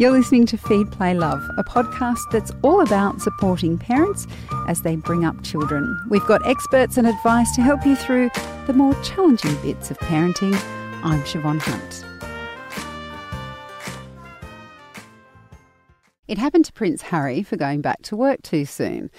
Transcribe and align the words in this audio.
You're 0.00 0.12
listening 0.12 0.46
to 0.46 0.56
Feed, 0.56 0.90
Play, 0.90 1.12
Love, 1.12 1.46
a 1.58 1.62
podcast 1.62 2.30
that's 2.32 2.50
all 2.62 2.80
about 2.80 3.20
supporting 3.20 3.76
parents 3.76 4.26
as 4.66 4.80
they 4.80 4.96
bring 4.96 5.26
up 5.26 5.44
children. 5.44 5.94
We've 6.08 6.24
got 6.24 6.40
experts 6.48 6.96
and 6.96 7.06
advice 7.06 7.54
to 7.56 7.60
help 7.60 7.84
you 7.84 7.94
through 7.94 8.30
the 8.66 8.72
more 8.72 8.94
challenging 9.02 9.54
bits 9.56 9.90
of 9.90 9.98
parenting. 9.98 10.54
I'm 11.04 11.20
Siobhan 11.24 11.60
Hunt. 11.60 12.06
It 16.28 16.38
happened 16.38 16.64
to 16.64 16.72
Prince 16.72 17.02
Harry 17.02 17.42
for 17.42 17.58
going 17.58 17.82
back 17.82 18.00
to 18.04 18.16
work 18.16 18.40
too 18.40 18.64
soon. 18.64 19.10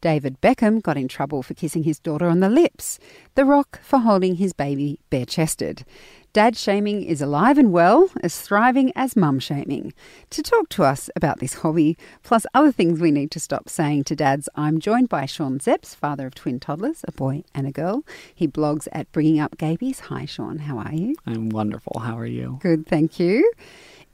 David 0.00 0.40
Beckham 0.40 0.82
got 0.82 0.96
in 0.96 1.08
trouble 1.08 1.42
for 1.42 1.54
kissing 1.54 1.82
his 1.82 1.98
daughter 1.98 2.28
on 2.28 2.40
the 2.40 2.48
lips. 2.48 2.98
The 3.34 3.44
Rock 3.44 3.80
for 3.82 3.98
holding 3.98 4.36
his 4.36 4.52
baby 4.52 5.00
bare 5.10 5.26
chested. 5.26 5.84
Dad 6.32 6.56
shaming 6.56 7.02
is 7.02 7.22
alive 7.22 7.58
and 7.58 7.72
well, 7.72 8.10
as 8.22 8.40
thriving 8.40 8.92
as 8.94 9.16
mum 9.16 9.38
shaming. 9.38 9.92
To 10.30 10.42
talk 10.42 10.68
to 10.70 10.84
us 10.84 11.08
about 11.16 11.40
this 11.40 11.54
hobby, 11.54 11.96
plus 12.22 12.46
other 12.54 12.70
things 12.70 13.00
we 13.00 13.10
need 13.10 13.30
to 13.32 13.40
stop 13.40 13.68
saying 13.68 14.04
to 14.04 14.14
dads, 14.14 14.48
I'm 14.54 14.78
joined 14.78 15.08
by 15.08 15.26
Sean 15.26 15.58
Szeps, 15.58 15.96
father 15.96 16.26
of 16.26 16.34
twin 16.34 16.60
toddlers, 16.60 17.04
a 17.08 17.12
boy 17.12 17.44
and 17.54 17.66
a 17.66 17.72
girl. 17.72 18.04
He 18.34 18.46
blogs 18.46 18.86
at 18.92 19.10
Bringing 19.10 19.40
Up 19.40 19.56
Gaybies. 19.56 20.00
Hi, 20.00 20.26
Sean. 20.26 20.58
How 20.58 20.78
are 20.78 20.94
you? 20.94 21.16
I'm 21.26 21.48
wonderful. 21.48 21.98
How 21.98 22.18
are 22.18 22.26
you? 22.26 22.58
Good, 22.60 22.86
thank 22.86 23.18
you. 23.18 23.50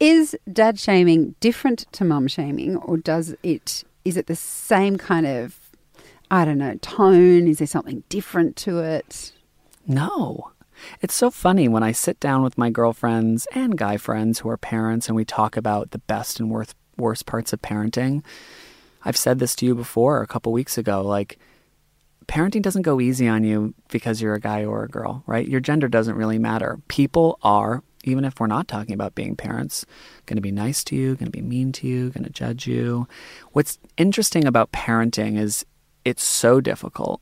Is 0.00 0.36
dad 0.50 0.78
shaming 0.78 1.34
different 1.40 1.86
to 1.92 2.04
mum 2.04 2.28
shaming, 2.28 2.76
or 2.76 2.96
does 2.96 3.34
it 3.42 3.84
is 4.04 4.16
it 4.16 4.26
the 4.26 4.36
same 4.36 4.98
kind 4.98 5.26
of 5.26 5.63
I 6.34 6.44
don't 6.44 6.58
know 6.58 6.74
tone? 6.82 7.46
Is 7.46 7.58
there 7.58 7.66
something 7.68 8.02
different 8.08 8.56
to 8.56 8.80
it? 8.80 9.30
No. 9.86 10.50
It's 11.00 11.14
so 11.14 11.30
funny 11.30 11.68
when 11.68 11.84
I 11.84 11.92
sit 11.92 12.18
down 12.18 12.42
with 12.42 12.58
my 12.58 12.70
girlfriends 12.70 13.46
and 13.54 13.78
guy 13.78 13.98
friends 13.98 14.40
who 14.40 14.48
are 14.48 14.56
parents 14.56 15.06
and 15.06 15.14
we 15.14 15.24
talk 15.24 15.56
about 15.56 15.92
the 15.92 16.00
best 16.00 16.40
and 16.40 16.50
worst, 16.50 16.74
worst 16.96 17.26
parts 17.26 17.52
of 17.52 17.62
parenting. 17.62 18.24
I've 19.04 19.16
said 19.16 19.38
this 19.38 19.54
to 19.56 19.66
you 19.66 19.76
before 19.76 20.22
a 20.22 20.26
couple 20.26 20.50
weeks 20.50 20.76
ago. 20.76 21.02
Like, 21.02 21.38
parenting 22.26 22.62
doesn't 22.62 22.82
go 22.82 23.00
easy 23.00 23.28
on 23.28 23.44
you 23.44 23.72
because 23.90 24.20
you're 24.20 24.34
a 24.34 24.40
guy 24.40 24.64
or 24.64 24.82
a 24.82 24.88
girl, 24.88 25.22
right? 25.28 25.46
Your 25.46 25.60
gender 25.60 25.86
doesn't 25.86 26.16
really 26.16 26.40
matter. 26.40 26.80
People 26.88 27.38
are, 27.42 27.84
even 28.02 28.24
if 28.24 28.40
we're 28.40 28.48
not 28.48 28.66
talking 28.66 28.94
about 28.94 29.14
being 29.14 29.36
parents, 29.36 29.86
going 30.26 30.36
to 30.36 30.42
be 30.42 30.50
nice 30.50 30.82
to 30.82 30.96
you, 30.96 31.14
going 31.14 31.30
to 31.30 31.38
be 31.38 31.42
mean 31.42 31.70
to 31.74 31.86
you, 31.86 32.10
going 32.10 32.24
to 32.24 32.30
judge 32.30 32.66
you. 32.66 33.06
What's 33.52 33.78
interesting 33.96 34.46
about 34.46 34.72
parenting 34.72 35.38
is 35.38 35.64
it's 36.04 36.22
so 36.22 36.60
difficult. 36.60 37.20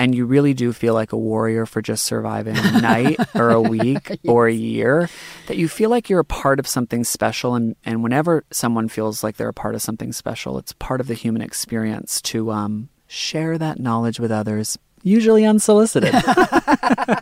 And 0.00 0.14
you 0.14 0.26
really 0.26 0.54
do 0.54 0.72
feel 0.72 0.94
like 0.94 1.12
a 1.12 1.16
warrior 1.16 1.66
for 1.66 1.82
just 1.82 2.04
surviving 2.04 2.56
a 2.56 2.80
night 2.80 3.18
or 3.34 3.50
a 3.50 3.60
week 3.60 4.10
yes. 4.10 4.18
or 4.28 4.46
a 4.46 4.52
year 4.52 5.10
that 5.48 5.56
you 5.56 5.66
feel 5.68 5.90
like 5.90 6.08
you're 6.08 6.20
a 6.20 6.24
part 6.24 6.60
of 6.60 6.68
something 6.68 7.02
special. 7.02 7.56
And, 7.56 7.74
and 7.84 8.00
whenever 8.04 8.44
someone 8.52 8.88
feels 8.88 9.24
like 9.24 9.36
they're 9.36 9.48
a 9.48 9.52
part 9.52 9.74
of 9.74 9.82
something 9.82 10.12
special 10.12 10.56
it's 10.56 10.72
part 10.74 11.00
of 11.00 11.08
the 11.08 11.14
human 11.14 11.42
experience 11.42 12.22
to 12.22 12.52
um, 12.52 12.90
share 13.08 13.58
that 13.58 13.80
knowledge 13.80 14.20
with 14.20 14.30
others 14.30 14.78
usually 15.02 15.44
unsolicited. 15.44 16.14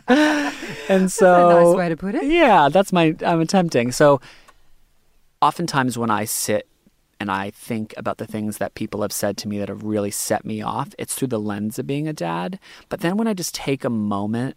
And 0.89 1.11
so 1.11 1.25
that's 1.25 1.51
a 1.51 1.65
nice 1.65 1.75
way 1.75 1.89
to 1.89 1.97
put 1.97 2.15
it. 2.15 2.23
Yeah 2.25 2.69
that's 2.69 2.93
my 2.93 3.15
i'm 3.25 3.41
attempting. 3.41 3.91
So 3.91 4.21
oftentimes 5.41 5.97
when 5.97 6.09
i 6.09 6.25
sit 6.25 6.67
and 7.19 7.31
I 7.31 7.49
think 7.49 7.93
about 7.97 8.17
the 8.17 8.27
things 8.27 8.57
that 8.57 8.75
people 8.75 9.01
have 9.01 9.11
said 9.11 9.37
to 9.37 9.47
me 9.47 9.57
that 9.59 9.69
have 9.69 9.83
really 9.83 10.11
set 10.11 10.45
me 10.45 10.61
off, 10.61 10.89
it's 10.99 11.15
through 11.15 11.29
the 11.29 11.39
lens 11.39 11.79
of 11.79 11.87
being 11.87 12.07
a 12.07 12.13
dad. 12.13 12.59
But 12.89 12.99
then 13.01 13.17
when 13.17 13.27
I 13.27 13.33
just 13.33 13.55
take 13.55 13.83
a 13.83 13.89
moment 13.89 14.55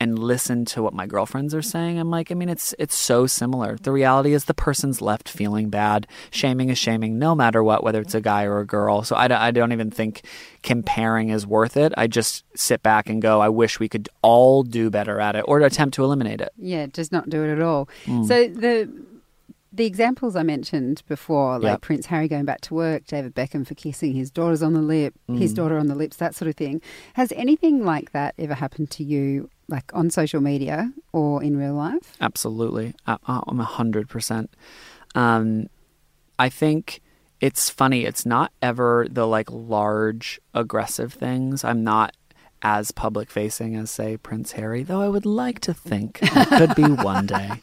and 0.00 0.18
listen 0.18 0.64
to 0.64 0.80
what 0.80 0.94
my 0.94 1.06
girlfriends 1.06 1.54
are 1.54 1.62
saying, 1.62 1.98
I'm 1.98 2.10
like, 2.10 2.30
I 2.30 2.34
mean, 2.34 2.48
it's 2.48 2.74
it's 2.78 2.94
so 2.94 3.26
similar. 3.26 3.76
The 3.76 3.90
reality 3.90 4.32
is 4.32 4.44
the 4.44 4.54
person's 4.54 5.02
left 5.02 5.28
feeling 5.28 5.70
bad. 5.70 6.06
Shaming 6.30 6.70
is 6.70 6.78
shaming, 6.78 7.18
no 7.18 7.34
matter 7.34 7.62
what, 7.62 7.82
whether 7.82 8.00
it's 8.00 8.14
a 8.14 8.20
guy 8.20 8.44
or 8.44 8.60
a 8.60 8.66
girl. 8.66 9.02
So 9.02 9.16
I, 9.16 9.48
I 9.48 9.50
don't 9.50 9.72
even 9.72 9.90
think 9.90 10.22
comparing 10.62 11.30
is 11.30 11.46
worth 11.46 11.76
it. 11.76 11.92
I 11.96 12.06
just 12.06 12.44
sit 12.56 12.82
back 12.82 13.08
and 13.08 13.20
go, 13.20 13.40
I 13.40 13.48
wish 13.48 13.80
we 13.80 13.88
could 13.88 14.08
all 14.22 14.62
do 14.62 14.88
better 14.88 15.20
at 15.20 15.34
it 15.34 15.44
or 15.48 15.60
attempt 15.60 15.96
to 15.96 16.04
eliminate 16.04 16.40
it. 16.40 16.52
Yeah, 16.56 16.86
just 16.86 17.10
not 17.10 17.28
do 17.28 17.42
it 17.42 17.52
at 17.52 17.60
all. 17.60 17.88
Mm. 18.06 18.26
So 18.26 18.48
the 18.48 18.88
the 19.72 19.84
examples 19.84 20.34
I 20.34 20.42
mentioned 20.42 21.02
before, 21.08 21.58
like 21.58 21.72
yep. 21.72 21.80
Prince 21.82 22.06
Harry 22.06 22.28
going 22.28 22.44
back 22.44 22.60
to 22.62 22.74
work, 22.74 23.06
David 23.06 23.34
Beckham 23.34 23.66
for 23.66 23.74
kissing 23.74 24.14
his 24.14 24.30
daughters 24.30 24.62
on 24.62 24.72
the 24.72 24.80
lip, 24.80 25.14
mm. 25.28 25.38
his 25.38 25.52
daughter 25.52 25.78
on 25.78 25.88
the 25.88 25.94
lips, 25.94 26.16
that 26.16 26.34
sort 26.34 26.48
of 26.48 26.56
thing. 26.56 26.80
Has 27.14 27.32
anything 27.32 27.84
like 27.84 28.12
that 28.12 28.34
ever 28.38 28.54
happened 28.54 28.90
to 28.92 29.04
you, 29.04 29.50
like 29.68 29.90
on 29.94 30.10
social 30.10 30.40
media 30.40 30.92
or 31.12 31.42
in 31.42 31.56
real 31.56 31.74
life? 31.74 32.16
Absolutely, 32.20 32.94
I, 33.06 33.18
hundred 33.26 34.08
percent. 34.08 34.54
Um, 35.14 35.68
I 36.38 36.48
think 36.48 37.00
it's 37.40 37.68
funny. 37.68 38.04
It's 38.04 38.24
not 38.24 38.52
ever 38.62 39.06
the 39.10 39.26
like 39.26 39.50
large 39.50 40.40
aggressive 40.54 41.12
things. 41.12 41.62
I'm 41.62 41.84
not 41.84 42.16
as 42.62 42.90
public 42.90 43.30
facing 43.30 43.76
as 43.76 43.90
say 43.90 44.16
Prince 44.16 44.52
Harry, 44.52 44.82
though 44.82 45.00
I 45.00 45.08
would 45.08 45.26
like 45.26 45.60
to 45.60 45.74
think 45.74 46.18
it 46.22 46.48
could 46.48 46.74
be 46.74 46.90
one 46.90 47.26
day. 47.26 47.50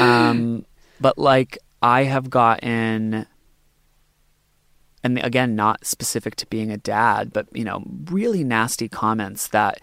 Um, 0.00 0.66
but 1.00 1.18
like 1.18 1.58
I 1.82 2.04
have 2.04 2.30
gotten 2.30 3.26
and 5.02 5.24
again 5.24 5.54
not 5.54 5.86
specific 5.86 6.36
to 6.36 6.46
being 6.46 6.70
a 6.70 6.76
dad, 6.76 7.32
but 7.32 7.46
you 7.56 7.64
know, 7.64 7.82
really 8.10 8.44
nasty 8.44 8.88
comments 8.88 9.48
that 9.48 9.80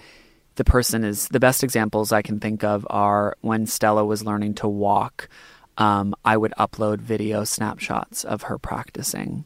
the 0.55 0.63
person 0.63 1.03
is 1.03 1.27
the 1.29 1.39
best 1.39 1.63
examples 1.63 2.11
I 2.11 2.21
can 2.21 2.39
think 2.39 2.63
of 2.63 2.85
are 2.89 3.35
when 3.41 3.65
Stella 3.65 4.05
was 4.05 4.23
learning 4.23 4.55
to 4.55 4.67
walk. 4.67 5.29
Um, 5.77 6.13
I 6.23 6.37
would 6.37 6.53
upload 6.59 6.99
video 6.99 7.43
snapshots 7.43 8.23
of 8.23 8.43
her 8.43 8.59
practicing. 8.59 9.45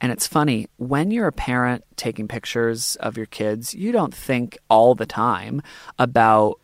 And 0.00 0.12
it's 0.12 0.26
funny, 0.26 0.68
when 0.76 1.10
you're 1.10 1.26
a 1.26 1.32
parent 1.32 1.84
taking 1.96 2.28
pictures 2.28 2.96
of 2.96 3.16
your 3.16 3.26
kids, 3.26 3.74
you 3.74 3.92
don't 3.92 4.14
think 4.14 4.58
all 4.68 4.94
the 4.94 5.06
time 5.06 5.62
about 5.98 6.60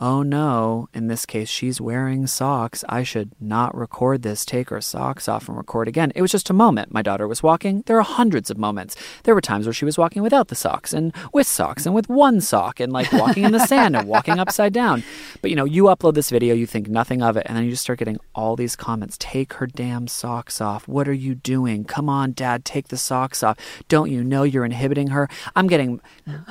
oh 0.00 0.22
no, 0.22 0.88
in 0.92 1.06
this 1.08 1.24
case, 1.26 1.48
she's 1.48 1.80
wearing 1.80 2.26
socks. 2.26 2.84
I 2.88 3.02
should 3.02 3.30
not 3.40 3.76
record 3.76 4.22
this, 4.22 4.44
take 4.44 4.70
her 4.70 4.80
socks 4.80 5.28
off 5.28 5.48
and 5.48 5.56
record 5.56 5.88
again. 5.88 6.12
It 6.14 6.22
was 6.22 6.32
just 6.32 6.50
a 6.50 6.54
moment. 6.54 6.92
My 6.92 7.02
daughter 7.02 7.28
was 7.28 7.42
walking. 7.42 7.82
There 7.86 7.98
are 7.98 8.02
hundreds 8.02 8.50
of 8.50 8.58
moments. 8.58 8.96
There 9.22 9.34
were 9.34 9.40
times 9.40 9.66
where 9.66 9.72
she 9.72 9.84
was 9.84 9.98
walking 9.98 10.22
without 10.22 10.48
the 10.48 10.54
socks 10.54 10.92
and 10.92 11.14
with 11.32 11.46
socks 11.46 11.86
and 11.86 11.94
with 11.94 12.08
one 12.08 12.40
sock 12.40 12.80
and 12.80 12.92
like 12.92 13.12
walking 13.12 13.44
in 13.44 13.52
the 13.52 13.66
sand 13.66 13.96
and 13.96 14.08
walking 14.08 14.38
upside 14.38 14.72
down. 14.72 15.04
But 15.40 15.50
you 15.50 15.56
know, 15.56 15.64
you 15.64 15.84
upload 15.84 16.14
this 16.14 16.30
video, 16.30 16.54
you 16.54 16.66
think 16.66 16.88
nothing 16.88 17.22
of 17.22 17.36
it, 17.36 17.46
and 17.46 17.56
then 17.56 17.64
you 17.64 17.70
just 17.70 17.82
start 17.82 17.98
getting 17.98 18.18
all 18.34 18.56
these 18.56 18.76
comments. 18.76 19.16
Take 19.18 19.54
her 19.54 19.66
damn 19.66 20.08
socks 20.08 20.60
off. 20.60 20.88
What 20.88 21.08
are 21.08 21.12
you 21.12 21.34
doing? 21.34 21.84
Come 21.84 22.08
on, 22.08 22.32
dad, 22.32 22.64
take 22.64 22.88
the 22.88 22.96
socks 22.96 23.42
off. 23.42 23.56
Don't 23.88 24.10
you 24.10 24.24
know 24.24 24.42
you're 24.42 24.64
inhibiting 24.64 25.08
her? 25.08 25.28
I'm 25.54 25.66
getting 25.66 26.00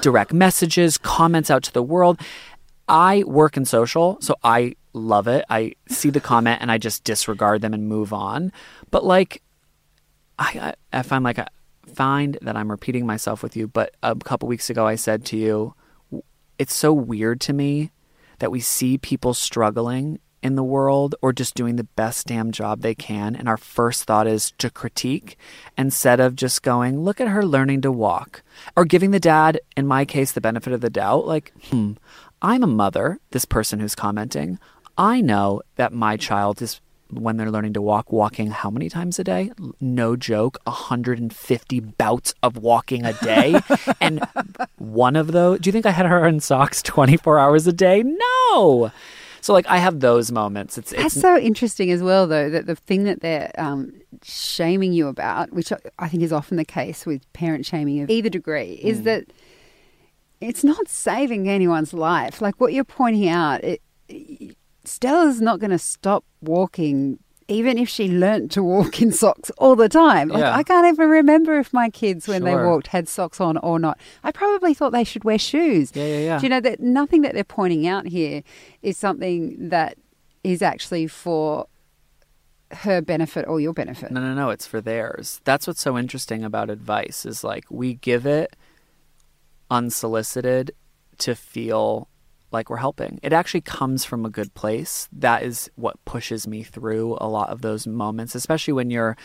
direct 0.02 0.34
messages, 0.34 0.98
comments 0.98 1.52
out 1.52 1.64
to 1.64 1.74
the 1.74 1.84
world. 1.84 2.20
I 2.88 3.24
work 3.26 3.58
in 3.58 3.66
social, 3.66 4.18
so 4.22 4.36
I 4.44 4.76
love 4.94 5.28
it. 5.28 5.46
I 5.50 5.74
see 5.88 6.10
the 6.10 6.20
comment 6.20 6.62
and 6.62 6.72
I 6.72 6.78
just 6.78 7.04
disregard 7.04 7.62
them 7.62 7.74
and 7.74 7.88
move 7.88 8.14
on. 8.14 8.52
But 8.92 9.06
like, 9.06 9.42
I, 10.38 10.74
I, 10.92 11.02
find 11.04 11.24
like 11.24 11.40
I 11.40 11.48
find 11.94 12.38
that 12.42 12.56
I'm 12.56 12.72
repeating 12.72 13.06
myself 13.06 13.44
with 13.44 13.56
you. 13.56 13.68
But 13.68 13.96
a 14.04 14.16
couple 14.16 14.48
weeks 14.48 14.70
ago, 14.70 14.86
I 14.86 14.96
said 14.96 15.26
to 15.26 15.38
you, 15.38 15.76
it's 16.60 16.74
so 16.74 16.94
weird 16.94 17.42
to 17.42 17.54
me 17.54 17.92
that 18.40 18.52
we 18.52 18.60
see 18.60 18.98
people 18.98 19.34
struggling 19.34 20.20
in 20.44 20.56
the 20.56 20.64
world 20.64 21.16
or 21.22 21.32
just 21.32 21.56
doing 21.56 21.78
the 21.78 21.86
best 21.86 22.28
damn 22.28 22.52
job 22.52 22.82
they 22.82 22.94
can. 22.94 23.36
And 23.36 23.48
our 23.48 23.58
first 23.58 24.04
thought 24.04 24.28
is 24.28 24.52
to 24.58 24.70
critique 24.70 25.38
instead 25.78 26.20
of 26.20 26.36
just 26.36 26.62
going, 26.62 27.00
look 27.00 27.22
at 27.22 27.30
her 27.30 27.46
learning 27.46 27.82
to 27.82 27.92
walk 27.92 28.44
or 28.76 28.84
giving 28.84 29.12
the 29.12 29.20
dad, 29.20 29.62
in 29.78 29.88
my 29.88 30.04
case, 30.04 30.34
the 30.34 30.42
benefit 30.42 30.74
of 30.74 30.82
the 30.82 30.90
doubt. 30.90 31.26
Like, 31.26 31.54
hmm, 31.70 31.94
I'm 32.44 32.62
a 32.62 32.68
mother, 32.68 33.20
this 33.32 33.46
person 33.46 33.80
who's 33.80 33.96
commenting. 33.96 34.60
I 34.98 35.22
know 35.22 35.62
that 35.78 35.94
my 35.94 36.18
child 36.18 36.62
is, 36.62 36.82
when 37.10 37.38
they're 37.38 37.50
learning 37.50 37.72
to 37.74 37.82
walk, 37.82 38.12
walking 38.12 38.52
how 38.52 38.70
many 38.70 38.90
times 38.90 39.18
a 39.18 39.24
day? 39.24 39.52
No 39.80 40.18
joke, 40.18 40.58
150 40.66 41.80
bouts 41.80 42.34
of 42.44 42.58
walking 42.58 43.06
a 43.06 43.14
day. 43.14 43.62
and 44.02 44.28
one 44.78 45.16
of 45.16 45.32
those, 45.32 45.62
do 45.62 45.70
you 45.70 45.72
think 45.72 45.86
I 45.86 45.92
had 45.92 46.06
her 46.06 46.28
in 46.28 46.42
socks 46.42 46.82
24 46.82 47.40
hours 47.40 47.66
a 47.66 47.72
day? 47.72 48.04
No. 48.04 48.92
So 49.40 49.54
like 49.54 49.68
I 49.68 49.78
have 49.78 50.02
those 50.02 50.30
moments. 50.30 50.78
It's, 50.78 50.92
That's 50.92 51.20
so 51.20 51.38
interesting 51.38 51.92
as 51.92 52.04
well, 52.04 52.28
though. 52.28 52.50
That 52.50 52.66
the 52.66 52.76
thing 52.76 53.04
that 53.06 53.22
they're 53.22 53.52
um, 53.58 53.94
shaming 54.22 54.94
you 54.94 55.08
about, 55.08 55.52
which 55.52 55.72
I 56.00 56.08
think 56.08 56.24
is 56.24 56.32
often 56.32 56.58
the 56.58 56.66
case 56.66 57.06
with 57.06 57.22
parent 57.34 57.66
shaming 57.66 58.02
of 58.02 58.10
either 58.10 58.30
degree, 58.30 58.80
is 58.82 59.00
mm. 59.00 59.04
that 59.06 59.26
it's 60.44 60.64
not 60.64 60.88
saving 60.88 61.50
anyone's 61.50 61.94
life. 61.94 62.42
Like 62.42 62.60
what 62.60 62.74
you're 62.74 62.84
pointing 62.84 63.30
out, 63.30 63.64
it, 63.64 63.82
Stella's 64.84 65.42
not 65.42 65.60
going 65.60 65.72
to 65.72 65.80
stop 65.80 66.26
walking 66.42 67.20
even 67.50 67.78
if 67.78 67.90
she 67.90 68.08
learnt 68.08 68.52
to 68.52 68.64
walk 68.64 69.02
in 69.02 69.12
socks 69.12 69.52
all 69.58 69.76
the 69.76 69.90
time. 69.90 70.30
Like, 70.30 70.40
yeah. 70.40 70.56
I 70.56 70.64
can't 70.64 70.88
even 70.88 71.10
remember 71.10 71.60
if 71.60 71.74
my 71.74 71.90
kids, 71.90 72.28
when 72.28 72.42
sure. 72.42 72.50
they 72.50 72.56
walked, 72.56 72.88
had 72.88 73.10
socks 73.10 73.42
on 73.42 73.58
or 73.58 73.80
not. 73.80 74.00
I 74.24 74.32
probably 74.32 74.74
thought 74.74 74.92
they 74.92 75.04
should 75.04 75.24
wear 75.24 75.38
shoes. 75.38 75.92
Yeah, 75.94 76.06
yeah, 76.06 76.20
yeah. 76.20 76.40
Do 76.40 76.46
you 76.46 76.50
know 76.50 76.62
that 76.62 76.80
nothing 76.80 77.22
that 77.24 77.34
they're 77.34 77.44
pointing 77.44 77.86
out 77.86 78.08
here 78.08 78.44
is 78.82 78.98
something 78.98 79.70
that 79.70 79.98
is 80.44 80.62
actually 80.62 81.08
for 81.08 81.68
her 82.72 83.02
benefit 83.02 83.48
or 83.48 83.60
your 83.60 83.74
benefit. 83.74 84.12
No, 84.12 84.20
no, 84.20 84.34
no. 84.34 84.50
It's 84.50 84.66
for 84.66 84.82
theirs. 84.82 85.42
That's 85.44 85.68
what's 85.68 85.82
so 85.82 85.98
interesting 85.98 86.44
about 86.44 86.70
advice 86.70 87.26
is 87.26 87.44
like 87.44 87.66
we 87.70 87.94
give 87.96 88.26
it 88.26 88.56
unsolicited 89.74 90.72
to 91.18 91.36
feel 91.36 92.08
like 92.52 92.70
we're 92.70 92.78
helping. 92.78 93.20
It 93.24 93.34
actually 93.34 93.62
comes 93.62 94.06
from 94.06 94.24
a 94.24 94.30
good 94.30 94.54
place. 94.54 95.10
That 95.12 95.42
is 95.42 95.72
what 95.76 96.04
pushes 96.06 96.48
me 96.48 96.62
through 96.62 97.18
a 97.20 97.28
lot 97.28 97.50
of 97.50 97.62
those 97.62 97.88
moments, 97.88 98.36
especially 98.36 98.74
when 98.74 98.92
you're 98.92 99.18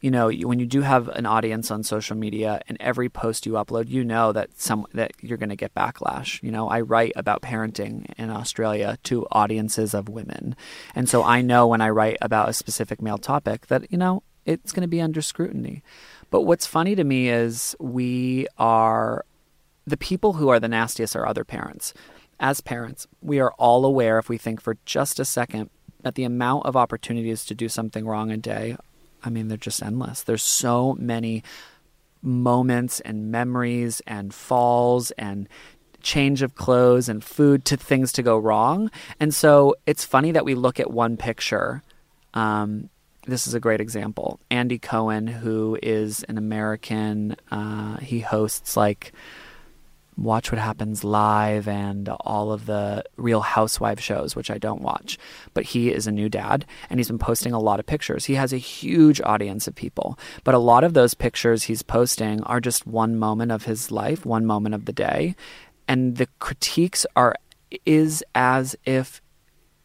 you 0.00 0.12
know 0.12 0.30
when 0.30 0.60
you 0.60 0.66
do 0.66 0.82
have 0.82 1.08
an 1.08 1.26
audience 1.26 1.72
on 1.72 1.82
social 1.82 2.16
media 2.16 2.60
and 2.68 2.76
every 2.80 3.08
post 3.08 3.46
you 3.46 3.54
upload 3.54 3.88
you 3.88 4.04
know 4.04 4.30
that 4.30 4.48
some 4.56 4.86
that 4.94 5.10
you're 5.20 5.36
going 5.36 5.48
to 5.48 5.56
get 5.56 5.74
backlash 5.74 6.40
you 6.40 6.52
know 6.52 6.68
i 6.68 6.80
write 6.80 7.10
about 7.16 7.42
parenting 7.42 8.06
in 8.16 8.30
australia 8.30 8.96
to 9.02 9.26
audiences 9.32 9.94
of 9.94 10.08
women 10.08 10.54
and 10.94 11.08
so 11.08 11.24
i 11.24 11.42
know 11.42 11.66
when 11.66 11.80
i 11.80 11.90
write 11.90 12.16
about 12.22 12.48
a 12.48 12.52
specific 12.52 13.02
male 13.02 13.18
topic 13.18 13.66
that 13.66 13.90
you 13.90 13.98
know 13.98 14.22
it's 14.46 14.70
going 14.70 14.82
to 14.82 14.88
be 14.88 15.00
under 15.00 15.20
scrutiny 15.20 15.82
but 16.30 16.42
what's 16.42 16.64
funny 16.64 16.94
to 16.94 17.02
me 17.02 17.28
is 17.28 17.74
we 17.80 18.46
are 18.56 19.24
the 19.88 19.96
people 19.96 20.34
who 20.34 20.48
are 20.48 20.60
the 20.60 20.68
nastiest 20.68 21.16
are 21.16 21.26
other 21.26 21.44
parents 21.44 21.94
as 22.40 22.60
parents 22.60 23.06
we 23.20 23.40
are 23.40 23.52
all 23.58 23.84
aware 23.84 24.18
if 24.18 24.28
we 24.28 24.38
think 24.38 24.60
for 24.60 24.76
just 24.84 25.18
a 25.18 25.24
second 25.24 25.70
that 26.02 26.14
the 26.14 26.24
amount 26.24 26.64
of 26.64 26.76
opportunities 26.76 27.44
to 27.44 27.54
do 27.54 27.68
something 27.68 28.06
wrong 28.06 28.30
a 28.30 28.36
day 28.36 28.76
I 29.22 29.30
mean, 29.30 29.48
they're 29.48 29.56
just 29.56 29.82
endless. 29.82 30.22
There's 30.22 30.42
so 30.42 30.96
many 30.98 31.42
moments 32.22 33.00
and 33.00 33.30
memories 33.30 34.02
and 34.06 34.34
falls 34.34 35.10
and 35.12 35.48
change 36.02 36.42
of 36.42 36.54
clothes 36.54 37.08
and 37.08 37.22
food 37.22 37.64
to 37.66 37.76
things 37.76 38.12
to 38.12 38.22
go 38.22 38.38
wrong. 38.38 38.90
And 39.18 39.34
so 39.34 39.74
it's 39.86 40.04
funny 40.04 40.32
that 40.32 40.44
we 40.44 40.54
look 40.54 40.78
at 40.78 40.90
one 40.90 41.16
picture. 41.16 41.82
Um, 42.34 42.88
this 43.26 43.46
is 43.46 43.54
a 43.54 43.60
great 43.60 43.80
example. 43.80 44.40
Andy 44.50 44.78
Cohen, 44.78 45.26
who 45.26 45.78
is 45.82 46.22
an 46.24 46.38
American, 46.38 47.36
uh, 47.50 47.98
he 47.98 48.20
hosts 48.20 48.76
like 48.76 49.12
Watch 50.18 50.50
What 50.50 50.60
Happens 50.60 51.04
Live 51.04 51.68
and 51.68 52.08
all 52.08 52.52
of 52.52 52.66
the 52.66 53.04
Real 53.16 53.40
Housewife 53.40 54.00
shows, 54.00 54.34
which 54.34 54.50
I 54.50 54.58
don't 54.58 54.82
watch. 54.82 55.16
But 55.54 55.64
he 55.64 55.92
is 55.92 56.06
a 56.06 56.12
new 56.12 56.28
dad 56.28 56.66
and 56.90 56.98
he's 56.98 57.08
been 57.08 57.18
posting 57.18 57.52
a 57.52 57.60
lot 57.60 57.78
of 57.78 57.86
pictures. 57.86 58.24
He 58.24 58.34
has 58.34 58.52
a 58.52 58.58
huge 58.58 59.20
audience 59.20 59.68
of 59.68 59.76
people, 59.76 60.18
but 60.42 60.54
a 60.54 60.58
lot 60.58 60.82
of 60.82 60.94
those 60.94 61.14
pictures 61.14 61.64
he's 61.64 61.82
posting 61.82 62.42
are 62.42 62.60
just 62.60 62.86
one 62.86 63.16
moment 63.16 63.52
of 63.52 63.64
his 63.64 63.92
life, 63.92 64.26
one 64.26 64.44
moment 64.44 64.74
of 64.74 64.86
the 64.86 64.92
day. 64.92 65.36
And 65.86 66.16
the 66.16 66.26
critiques 66.40 67.06
are 67.14 67.36
is 67.86 68.24
as 68.34 68.74
if 68.84 69.22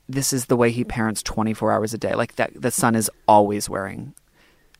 this 0.10 0.34
is 0.34 0.46
the 0.46 0.58
way 0.58 0.72
he 0.72 0.84
parents 0.84 1.22
24 1.22 1.72
hours 1.72 1.94
a 1.94 1.98
day. 1.98 2.16
Like 2.16 2.36
that 2.36 2.60
the 2.60 2.72
son 2.72 2.96
is 2.96 3.10
always 3.28 3.70
wearing 3.70 4.14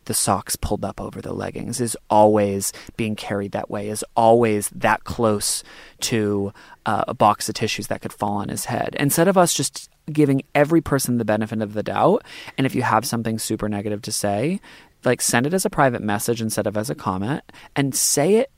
the 0.06 0.14
socks 0.14 0.56
pulled 0.56 0.84
up 0.84 1.00
over 1.00 1.20
the 1.20 1.32
leggings, 1.32 1.80
is 1.80 1.96
always 2.10 2.72
being 2.96 3.16
carried 3.16 3.52
that 3.52 3.70
way, 3.70 3.88
is 3.88 4.04
always 4.16 4.70
that 4.70 5.04
close 5.04 5.62
to 6.00 6.52
uh, 6.86 7.04
a 7.08 7.14
box 7.14 7.48
of 7.48 7.54
tissues 7.54 7.86
that 7.88 8.02
could 8.02 8.12
fall 8.12 8.36
on 8.36 8.48
his 8.48 8.66
head. 8.66 8.96
Instead 8.98 9.28
of 9.28 9.38
us 9.38 9.54
just 9.54 9.88
giving 10.12 10.42
every 10.54 10.80
person 10.80 11.18
the 11.18 11.24
benefit 11.24 11.62
of 11.62 11.74
the 11.74 11.82
doubt, 11.82 12.22
and 12.58 12.66
if 12.66 12.74
you 12.74 12.82
have 12.82 13.06
something 13.06 13.38
super 13.38 13.68
negative 13.68 14.02
to 14.02 14.12
say, 14.12 14.60
like 15.04 15.20
send 15.20 15.46
it 15.46 15.54
as 15.54 15.64
a 15.64 15.70
private 15.70 16.02
message 16.02 16.40
instead 16.40 16.66
of 16.66 16.76
as 16.76 16.90
a 16.90 16.94
comment 16.94 17.42
and 17.76 17.94
say 17.94 18.36
it 18.36 18.50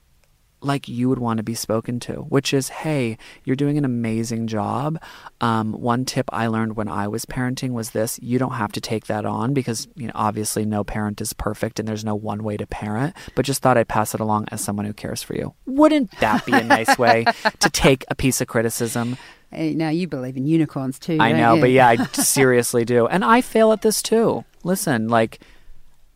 like 0.67 0.89
you 0.89 1.09
would 1.09 1.19
want 1.19 1.39
to 1.39 1.43
be 1.43 1.55
spoken 1.55 2.01
to, 2.01 2.15
which 2.15 2.53
is, 2.53 2.69
hey, 2.69 3.17
you're 3.45 3.57
doing 3.57 3.79
an 3.79 3.85
amazing 3.85 4.47
job. 4.47 5.01
Um, 5.41 5.73
one 5.73 6.05
tip 6.05 6.29
I 6.33 6.49
learned 6.49 6.77
when 6.77 6.89
I 6.89 7.09
was 7.09 7.25
parenting 7.25 7.71
was 7.71 7.91
this: 7.91 8.19
you 8.23 8.39
don't 8.39 8.55
have 8.55 8.73
to 8.73 8.81
take 8.81 9.07
that 9.07 9.25
on 9.25 9.55
because 9.55 9.89
you 9.95 10.07
know 10.07 10.13
obviously 10.15 10.65
no 10.65 10.85
parent 10.85 11.21
is 11.21 11.33
perfect 11.33 11.79
and 11.79 11.89
there's 11.89 12.05
no 12.05 12.15
one 12.15 12.43
way 12.43 12.57
to 12.57 12.67
parent. 12.67 13.15
But 13.35 13.47
just 13.47 13.63
thought 13.63 13.79
I'd 13.79 13.89
pass 13.89 14.15
it 14.15 14.21
along 14.21 14.47
as 14.51 14.61
someone 14.61 14.87
who 14.87 14.93
cares 14.93 15.23
for 15.23 15.35
you. 15.35 15.55
Wouldn't 15.67 16.11
that 16.21 16.45
be 16.45 16.53
a 16.53 16.65
nice 16.65 16.99
way 16.99 17.25
to 17.61 17.71
take 17.71 18.05
a 18.09 18.15
piece 18.15 18.41
of 18.41 18.49
criticism? 18.49 19.17
Now 19.53 19.91
you 19.91 20.09
believe 20.09 20.37
in 20.37 20.47
unicorns 20.47 20.99
too. 20.99 21.19
I 21.21 21.33
know, 21.33 21.55
you? 21.55 21.61
but 21.61 21.71
yeah, 21.71 21.89
I 21.89 21.97
seriously 22.13 22.85
do, 22.85 23.07
and 23.07 23.25
I 23.25 23.41
fail 23.41 23.73
at 23.73 23.83
this 23.83 24.03
too. 24.03 24.45
Listen, 24.65 25.09
like. 25.09 25.41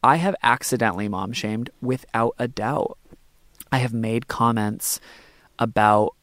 I 0.03 0.17
have 0.17 0.35
accidentally 0.43 1.08
mom 1.08 1.35
shamed 1.35 1.69
without 1.82 2.35
a 2.38 2.49
doubt. 2.49 2.96
I 3.72 3.78
have 3.78 3.93
made 3.93 4.28
comments 4.28 5.00
about. 5.58 6.14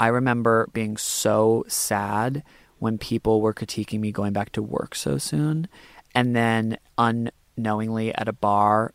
I 0.00 0.08
remember 0.08 0.68
being 0.72 0.96
so 0.96 1.64
sad 1.68 2.42
when 2.80 2.98
people 2.98 3.40
were 3.40 3.54
critiquing 3.54 4.00
me 4.00 4.10
going 4.10 4.32
back 4.32 4.50
to 4.52 4.62
work 4.62 4.96
so 4.96 5.16
soon, 5.16 5.68
and 6.14 6.34
then 6.34 6.78
unknowingly 6.98 8.12
at 8.14 8.26
a 8.26 8.32
bar, 8.32 8.94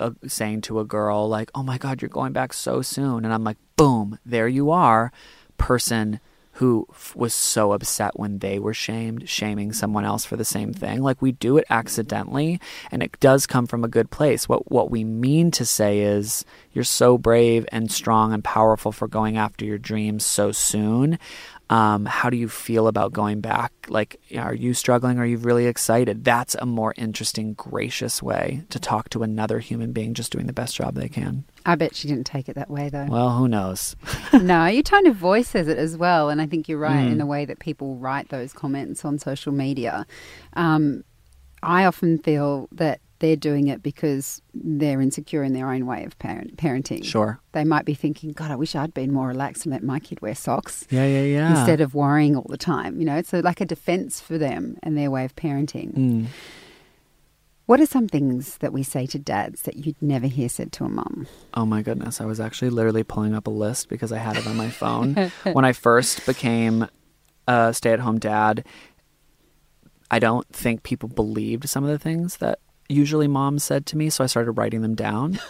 uh, 0.00 0.10
saying 0.26 0.62
to 0.62 0.80
a 0.80 0.84
girl 0.84 1.28
like, 1.28 1.50
"Oh 1.54 1.62
my 1.62 1.78
God, 1.78 2.02
you're 2.02 2.08
going 2.08 2.32
back 2.32 2.52
so 2.52 2.82
soon," 2.82 3.24
and 3.24 3.32
I'm 3.32 3.44
like, 3.44 3.58
"Boom, 3.76 4.18
there 4.26 4.48
you 4.48 4.70
are, 4.70 5.12
person." 5.58 6.18
Who 6.58 6.84
f- 6.90 7.14
was 7.14 7.32
so 7.32 7.72
upset 7.72 8.18
when 8.18 8.40
they 8.40 8.58
were 8.58 8.74
shamed, 8.74 9.28
shaming 9.28 9.72
someone 9.72 10.04
else 10.04 10.24
for 10.24 10.36
the 10.36 10.44
same 10.44 10.72
thing. 10.72 11.00
Like 11.00 11.22
we 11.22 11.30
do 11.30 11.56
it 11.56 11.64
accidentally, 11.70 12.60
and 12.90 13.00
it 13.00 13.18
does 13.20 13.46
come 13.46 13.66
from 13.66 13.84
a 13.84 13.88
good 13.88 14.10
place. 14.10 14.48
What 14.48 14.70
what 14.70 14.90
we 14.90 15.04
mean 15.04 15.52
to 15.52 15.64
say 15.64 16.00
is, 16.00 16.44
you're 16.72 16.82
so 16.82 17.16
brave 17.16 17.64
and 17.70 17.92
strong 17.92 18.32
and 18.32 18.42
powerful 18.42 18.90
for 18.90 19.06
going 19.06 19.36
after 19.36 19.64
your 19.64 19.78
dreams 19.78 20.26
so 20.26 20.50
soon. 20.50 21.18
Um, 21.70 22.06
how 22.06 22.30
do 22.30 22.36
you 22.36 22.48
feel 22.48 22.88
about 22.88 23.12
going 23.12 23.40
back? 23.40 23.72
Like, 23.88 24.18
are 24.36 24.54
you 24.54 24.74
struggling? 24.74 25.18
Are 25.18 25.26
you 25.26 25.36
really 25.36 25.66
excited? 25.66 26.24
That's 26.24 26.56
a 26.56 26.66
more 26.66 26.94
interesting, 26.96 27.52
gracious 27.54 28.22
way 28.22 28.64
to 28.70 28.80
talk 28.80 29.10
to 29.10 29.22
another 29.22 29.58
human 29.58 29.92
being 29.92 30.14
just 30.14 30.32
doing 30.32 30.46
the 30.46 30.52
best 30.52 30.76
job 30.76 30.94
they 30.94 31.10
can. 31.10 31.44
I 31.68 31.74
bet 31.74 31.94
she 31.94 32.08
didn't 32.08 32.24
take 32.26 32.48
it 32.48 32.54
that 32.54 32.70
way, 32.70 32.88
though. 32.88 33.06
Well, 33.08 33.30
who 33.36 33.46
knows? 33.46 33.94
no, 34.32 34.66
your 34.66 34.82
tone 34.82 35.06
of 35.06 35.16
voice 35.16 35.48
says 35.48 35.68
it 35.68 35.78
as 35.78 35.96
well. 35.96 36.30
And 36.30 36.40
I 36.40 36.46
think 36.46 36.68
you're 36.68 36.78
right 36.78 37.06
Mm. 37.06 37.12
in 37.12 37.18
the 37.18 37.26
way 37.26 37.44
that 37.44 37.58
people 37.58 37.96
write 37.96 38.30
those 38.30 38.52
comments 38.52 39.04
on 39.04 39.18
social 39.18 39.52
media. 39.52 40.06
Um, 40.54 41.04
I 41.62 41.84
often 41.84 42.18
feel 42.18 42.68
that 42.72 43.00
they're 43.18 43.36
doing 43.36 43.66
it 43.66 43.82
because 43.82 44.40
they're 44.54 45.00
insecure 45.00 45.42
in 45.42 45.52
their 45.52 45.70
own 45.72 45.86
way 45.86 46.04
of 46.04 46.16
parent, 46.20 46.56
parenting. 46.56 47.04
Sure. 47.04 47.40
They 47.52 47.64
might 47.64 47.84
be 47.84 47.94
thinking, 47.94 48.30
God, 48.30 48.50
I 48.52 48.56
wish 48.56 48.76
I'd 48.76 48.94
been 48.94 49.12
more 49.12 49.26
relaxed 49.26 49.66
and 49.66 49.72
let 49.72 49.82
my 49.82 49.98
kid 49.98 50.22
wear 50.22 50.36
socks 50.36 50.86
Yeah, 50.88 51.04
yeah, 51.04 51.22
yeah. 51.24 51.50
instead 51.50 51.80
of 51.80 51.94
worrying 51.94 52.36
all 52.36 52.46
the 52.48 52.56
time. 52.56 52.98
You 53.00 53.04
know, 53.06 53.16
it's 53.16 53.34
a, 53.34 53.42
like 53.42 53.60
a 53.60 53.66
defense 53.66 54.20
for 54.20 54.38
them 54.38 54.78
and 54.84 54.96
their 54.96 55.10
way 55.10 55.24
of 55.24 55.34
parenting. 55.34 55.92
Mm. 55.94 56.26
What 57.68 57.82
are 57.82 57.86
some 57.86 58.08
things 58.08 58.56
that 58.60 58.72
we 58.72 58.82
say 58.82 59.04
to 59.04 59.18
dads 59.18 59.60
that 59.62 59.76
you'd 59.76 60.00
never 60.00 60.26
hear 60.26 60.48
said 60.48 60.72
to 60.72 60.84
a 60.84 60.88
mum? 60.88 61.26
Oh 61.52 61.66
my 61.66 61.82
goodness. 61.82 62.18
I 62.18 62.24
was 62.24 62.40
actually 62.40 62.70
literally 62.70 63.04
pulling 63.04 63.34
up 63.34 63.46
a 63.46 63.50
list 63.50 63.90
because 63.90 64.10
I 64.10 64.16
had 64.16 64.38
it 64.38 64.46
on 64.46 64.56
my 64.56 64.70
phone. 64.70 65.14
when 65.52 65.66
I 65.66 65.74
first 65.74 66.24
became 66.24 66.88
a 67.46 67.74
stay 67.74 67.92
at 67.92 68.00
home 68.00 68.18
dad, 68.18 68.64
I 70.10 70.18
don't 70.18 70.48
think 70.48 70.82
people 70.82 71.10
believed 71.10 71.68
some 71.68 71.84
of 71.84 71.90
the 71.90 71.98
things 71.98 72.38
that 72.38 72.58
usually 72.88 73.28
moms 73.28 73.64
said 73.64 73.84
to 73.88 73.98
me, 73.98 74.08
so 74.08 74.24
I 74.24 74.28
started 74.28 74.52
writing 74.52 74.80
them 74.80 74.94
down. 74.94 75.38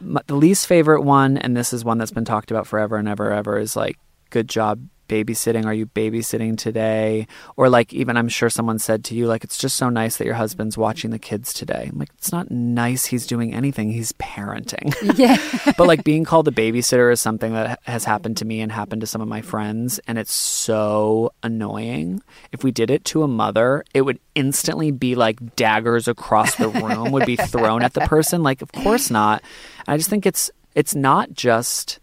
The 0.00 0.36
least 0.36 0.66
favorite 0.66 1.02
one, 1.02 1.38
and 1.38 1.56
this 1.56 1.72
is 1.72 1.82
one 1.84 1.96
that's 1.96 2.10
been 2.10 2.26
talked 2.26 2.50
about 2.50 2.66
forever 2.66 2.96
and 2.96 3.08
ever, 3.08 3.32
ever, 3.32 3.58
is 3.58 3.74
like, 3.74 3.96
good 4.28 4.46
job 4.46 4.86
babysitting. 5.08 5.64
Are 5.64 5.74
you 5.74 5.86
babysitting 5.86 6.56
today? 6.56 7.26
Or 7.56 7.68
like, 7.68 7.92
even 7.92 8.16
I'm 8.16 8.28
sure 8.28 8.50
someone 8.50 8.78
said 8.78 9.04
to 9.04 9.14
you, 9.14 9.26
like, 9.26 9.44
it's 9.44 9.58
just 9.58 9.76
so 9.76 9.88
nice 9.88 10.18
that 10.18 10.24
your 10.24 10.34
husband's 10.34 10.78
watching 10.78 11.10
the 11.10 11.18
kids 11.18 11.52
today. 11.52 11.88
I'm 11.90 11.98
like, 11.98 12.10
it's 12.18 12.32
not 12.32 12.50
nice 12.50 13.06
he's 13.06 13.26
doing 13.26 13.54
anything, 13.54 13.90
he's 13.90 14.12
parenting. 14.12 14.94
Yeah. 15.18 15.38
but 15.76 15.86
like 15.86 16.04
being 16.04 16.24
called 16.24 16.46
a 16.48 16.52
babysitter 16.52 17.12
is 17.12 17.20
something 17.20 17.52
that 17.52 17.80
has 17.84 18.04
happened 18.04 18.36
to 18.38 18.44
me 18.44 18.60
and 18.60 18.70
happened 18.70 19.00
to 19.00 19.06
some 19.06 19.20
of 19.20 19.28
my 19.28 19.42
friends 19.42 19.98
and 20.06 20.18
it's 20.18 20.32
so 20.32 21.32
annoying 21.42 22.22
if 22.52 22.62
we 22.62 22.70
did 22.70 22.90
it 22.90 23.04
to 23.06 23.22
a 23.22 23.28
mother 23.28 23.84
it 23.94 24.02
would 24.02 24.18
instantly 24.34 24.90
be 24.90 25.14
like 25.14 25.56
daggers 25.56 26.08
across 26.08 26.54
the 26.56 26.68
room 26.68 27.12
would 27.12 27.26
be 27.26 27.36
thrown 27.36 27.82
at 27.82 27.94
the 27.94 28.00
person 28.02 28.42
like 28.42 28.62
of 28.62 28.70
course 28.72 29.10
not 29.10 29.42
i 29.86 29.96
just 29.96 30.10
think 30.10 30.26
it's 30.26 30.50
it's 30.74 30.94
not 30.94 31.32
just 31.32 32.00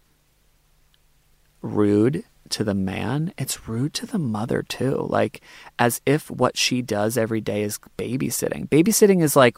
rude 1.62 2.24
to 2.50 2.64
the 2.64 2.74
man 2.74 3.32
it's 3.38 3.68
rude 3.68 3.92
to 3.94 4.06
the 4.06 4.18
mother 4.18 4.62
too 4.62 5.06
like 5.08 5.40
as 5.78 6.00
if 6.06 6.30
what 6.30 6.56
she 6.56 6.82
does 6.82 7.16
every 7.16 7.40
day 7.40 7.62
is 7.62 7.78
babysitting 7.98 8.68
babysitting 8.68 9.22
is 9.22 9.36
like 9.36 9.56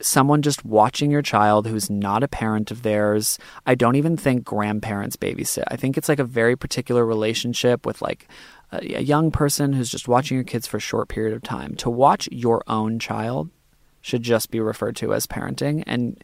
someone 0.00 0.42
just 0.42 0.64
watching 0.64 1.10
your 1.10 1.22
child 1.22 1.66
who's 1.66 1.88
not 1.88 2.22
a 2.22 2.28
parent 2.28 2.70
of 2.70 2.82
theirs. 2.82 3.38
I 3.66 3.74
don't 3.74 3.96
even 3.96 4.16
think 4.16 4.44
grandparents 4.44 5.16
babysit. 5.16 5.64
I 5.68 5.76
think 5.76 5.96
it's 5.96 6.08
like 6.08 6.18
a 6.18 6.24
very 6.24 6.56
particular 6.56 7.04
relationship 7.04 7.86
with 7.86 8.02
like 8.02 8.28
a, 8.72 8.98
a 8.98 9.00
young 9.00 9.30
person 9.30 9.72
who's 9.72 9.90
just 9.90 10.08
watching 10.08 10.36
your 10.36 10.44
kids 10.44 10.66
for 10.66 10.76
a 10.76 10.80
short 10.80 11.08
period 11.08 11.34
of 11.34 11.42
time. 11.42 11.74
To 11.76 11.90
watch 11.90 12.28
your 12.30 12.62
own 12.66 12.98
child 12.98 13.50
should 14.02 14.22
just 14.22 14.50
be 14.50 14.60
referred 14.60 14.96
to 14.96 15.14
as 15.14 15.26
parenting 15.26 15.82
and 15.86 16.22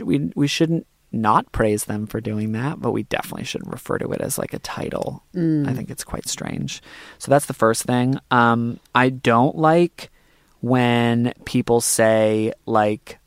we 0.00 0.30
we 0.36 0.46
shouldn't 0.46 0.86
not 1.16 1.50
praise 1.52 1.84
them 1.84 2.06
for 2.06 2.20
doing 2.20 2.52
that, 2.52 2.80
but 2.80 2.92
we 2.92 3.02
definitely 3.04 3.44
shouldn't 3.44 3.72
refer 3.72 3.98
to 3.98 4.10
it 4.12 4.20
as 4.20 4.38
like 4.38 4.52
a 4.54 4.58
title. 4.58 5.22
I 5.68 5.72
think 5.72 5.90
it's 5.90 6.04
quite 6.04 6.28
strange. 6.28 6.82
So 7.18 7.30
that's 7.30 7.46
the 7.46 7.54
first 7.54 7.84
thing. 7.84 8.18
Um, 8.30 8.78
I 8.94 9.08
don't 9.10 9.56
like 9.56 10.10
when 10.60 11.32
people 11.44 11.80
say 11.80 12.52
like 12.66 13.18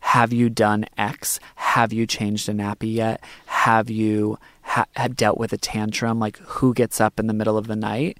have 0.00 0.32
you 0.32 0.48
done 0.48 0.86
X? 0.96 1.38
Have 1.54 1.92
you 1.92 2.06
changed 2.06 2.48
a 2.48 2.52
nappy 2.52 2.94
yet? 2.94 3.22
Have 3.44 3.90
you 3.90 4.38
ha- 4.62 4.86
had 4.96 5.16
dealt 5.16 5.36
with 5.36 5.52
a 5.52 5.58
tantrum? 5.58 6.18
Like, 6.18 6.38
who 6.38 6.72
gets 6.72 6.98
up 6.98 7.20
in 7.20 7.26
the 7.26 7.34
middle 7.34 7.58
of 7.58 7.66
the 7.66 7.76
night? 7.76 8.16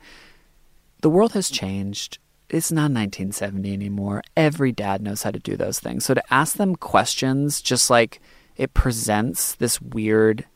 The 1.01 1.09
world 1.09 1.33
has 1.33 1.49
changed. 1.49 2.19
It's 2.51 2.73
not 2.73 2.91
1970 2.91 3.73
anymore. 3.73 4.23
Every 4.37 4.73
dad 4.73 5.03
knows 5.03 5.23
how 5.23 5.31
to 5.31 5.39
do 5.39 5.57
those 5.57 5.81
things. 5.81 6.05
So 6.05 6.15
to 6.15 6.33
ask 6.33 6.57
them 6.57 6.77
questions, 6.77 7.61
just 7.61 7.91
like 7.91 8.21
it 8.57 8.73
presents 8.73 9.55
this 9.57 9.81
weird, 9.83 10.47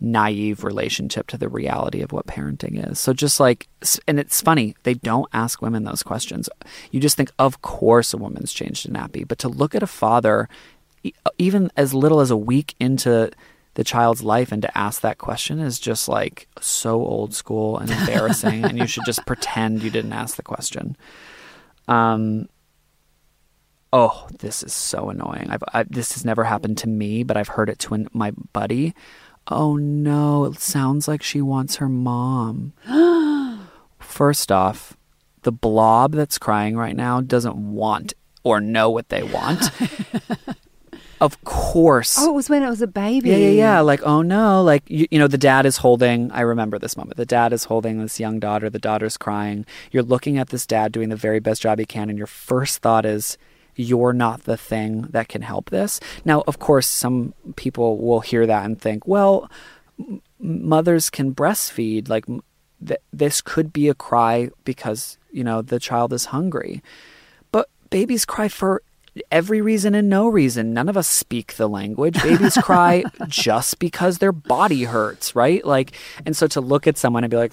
naive 0.00 0.64
relationship 0.64 1.26
to 1.28 1.38
the 1.38 1.48
reality 1.48 2.00
of 2.00 2.12
what 2.12 2.26
parenting 2.26 2.90
is. 2.90 2.98
So 2.98 3.12
just 3.12 3.40
like, 3.40 3.68
and 4.08 4.18
it's 4.18 4.40
funny, 4.40 4.74
they 4.84 4.94
don't 4.94 5.28
ask 5.34 5.60
women 5.60 5.84
those 5.84 6.02
questions. 6.02 6.48
You 6.90 7.00
just 7.00 7.16
think, 7.16 7.30
of 7.38 7.60
course, 7.60 8.14
a 8.14 8.18
woman's 8.18 8.52
changed 8.52 8.88
a 8.88 8.90
nappy. 8.90 9.26
But 9.26 9.38
to 9.40 9.48
look 9.48 9.74
at 9.74 9.82
a 9.82 9.86
father, 9.86 10.48
even 11.36 11.70
as 11.76 11.92
little 11.92 12.20
as 12.20 12.30
a 12.30 12.36
week 12.36 12.74
into 12.80 13.30
the 13.74 13.84
child's 13.84 14.22
life 14.22 14.50
and 14.50 14.62
to 14.62 14.78
ask 14.78 15.02
that 15.02 15.18
question 15.18 15.58
is 15.58 15.78
just 15.78 16.08
like 16.08 16.48
so 16.60 16.94
old 17.04 17.34
school 17.34 17.78
and 17.78 17.90
embarrassing 17.90 18.64
and 18.64 18.78
you 18.78 18.86
should 18.86 19.04
just 19.04 19.26
pretend 19.26 19.82
you 19.82 19.90
didn't 19.90 20.12
ask 20.12 20.36
the 20.36 20.42
question 20.42 20.96
um 21.88 22.48
oh 23.92 24.26
this 24.38 24.62
is 24.62 24.72
so 24.72 25.10
annoying. 25.10 25.48
I've 25.50 25.62
I, 25.72 25.82
this 25.84 26.14
has 26.14 26.24
never 26.24 26.44
happened 26.44 26.78
to 26.78 26.88
me 26.88 27.22
but 27.22 27.36
i've 27.36 27.48
heard 27.48 27.68
it 27.68 27.78
to 27.80 27.94
an, 27.94 28.08
my 28.12 28.32
buddy. 28.52 28.94
Oh 29.48 29.76
no 29.76 30.44
it 30.46 30.58
sounds 30.60 31.06
like 31.06 31.22
she 31.22 31.40
wants 31.40 31.76
her 31.76 31.88
mom. 31.88 32.72
First 33.98 34.50
off 34.50 34.96
the 35.42 35.52
blob 35.52 36.12
that's 36.12 36.38
crying 36.38 36.76
right 36.76 36.96
now 36.96 37.20
doesn't 37.20 37.56
want 37.56 38.14
or 38.42 38.60
know 38.60 38.90
what 38.90 39.08
they 39.10 39.22
want 39.22 39.62
of 41.24 41.42
course 41.44 42.16
Oh, 42.18 42.30
it 42.30 42.34
was 42.34 42.48
when 42.50 42.62
it 42.62 42.68
was 42.68 42.82
a 42.82 42.86
baby. 42.86 43.30
yeah, 43.30 43.36
yeah, 43.36 43.50
yeah. 43.66 43.80
Like, 43.80 44.02
oh 44.04 44.20
no, 44.22 44.62
like 44.62 44.82
you, 44.88 45.06
you 45.10 45.18
know, 45.18 45.26
the 45.28 45.38
dad 45.50 45.64
is 45.66 45.78
holding. 45.78 46.30
I 46.32 46.40
remember 46.42 46.78
this 46.78 46.96
moment. 46.96 47.16
The 47.16 47.26
dad 47.38 47.52
is 47.52 47.64
holding 47.64 47.98
this 47.98 48.20
young 48.20 48.38
daughter. 48.40 48.68
The 48.70 48.78
daughter's 48.78 49.16
crying. 49.16 49.64
You're 49.90 50.02
looking 50.14 50.36
at 50.38 50.48
this 50.50 50.66
dad 50.66 50.92
doing 50.92 51.08
the 51.08 51.16
very 51.28 51.40
best 51.40 51.62
job 51.62 51.78
he 51.78 51.86
can, 51.86 52.08
and 52.10 52.18
your 52.18 52.26
first 52.28 52.78
thought 52.82 53.06
is, 53.06 53.38
"You're 53.74 54.12
not 54.12 54.44
the 54.44 54.56
thing 54.56 55.02
that 55.14 55.28
can 55.28 55.42
help 55.42 55.70
this." 55.70 55.98
Now, 56.24 56.42
of 56.46 56.58
course, 56.58 56.86
some 56.86 57.32
people 57.56 57.98
will 57.98 58.20
hear 58.20 58.46
that 58.46 58.64
and 58.66 58.78
think, 58.80 59.06
"Well, 59.06 59.50
m- 59.98 60.20
mothers 60.38 61.10
can 61.10 61.34
breastfeed. 61.34 62.08
Like, 62.08 62.26
th- 62.86 63.00
this 63.12 63.40
could 63.40 63.72
be 63.72 63.88
a 63.88 63.94
cry 63.94 64.50
because 64.64 65.16
you 65.32 65.42
know 65.44 65.62
the 65.62 65.80
child 65.80 66.12
is 66.12 66.26
hungry." 66.26 66.82
But 67.50 67.68
babies 67.90 68.24
cry 68.24 68.48
for 68.48 68.82
every 69.30 69.60
reason 69.60 69.94
and 69.94 70.08
no 70.08 70.28
reason. 70.28 70.72
None 70.72 70.88
of 70.88 70.96
us 70.96 71.08
speak 71.08 71.54
the 71.54 71.68
language. 71.68 72.20
Babies 72.22 72.56
cry 72.62 73.04
just 73.28 73.78
because 73.78 74.18
their 74.18 74.32
body 74.32 74.84
hurts, 74.84 75.34
right? 75.36 75.64
Like, 75.64 75.92
and 76.26 76.36
so 76.36 76.46
to 76.48 76.60
look 76.60 76.86
at 76.86 76.98
someone 76.98 77.24
and 77.24 77.30
be 77.30 77.36
like, 77.36 77.52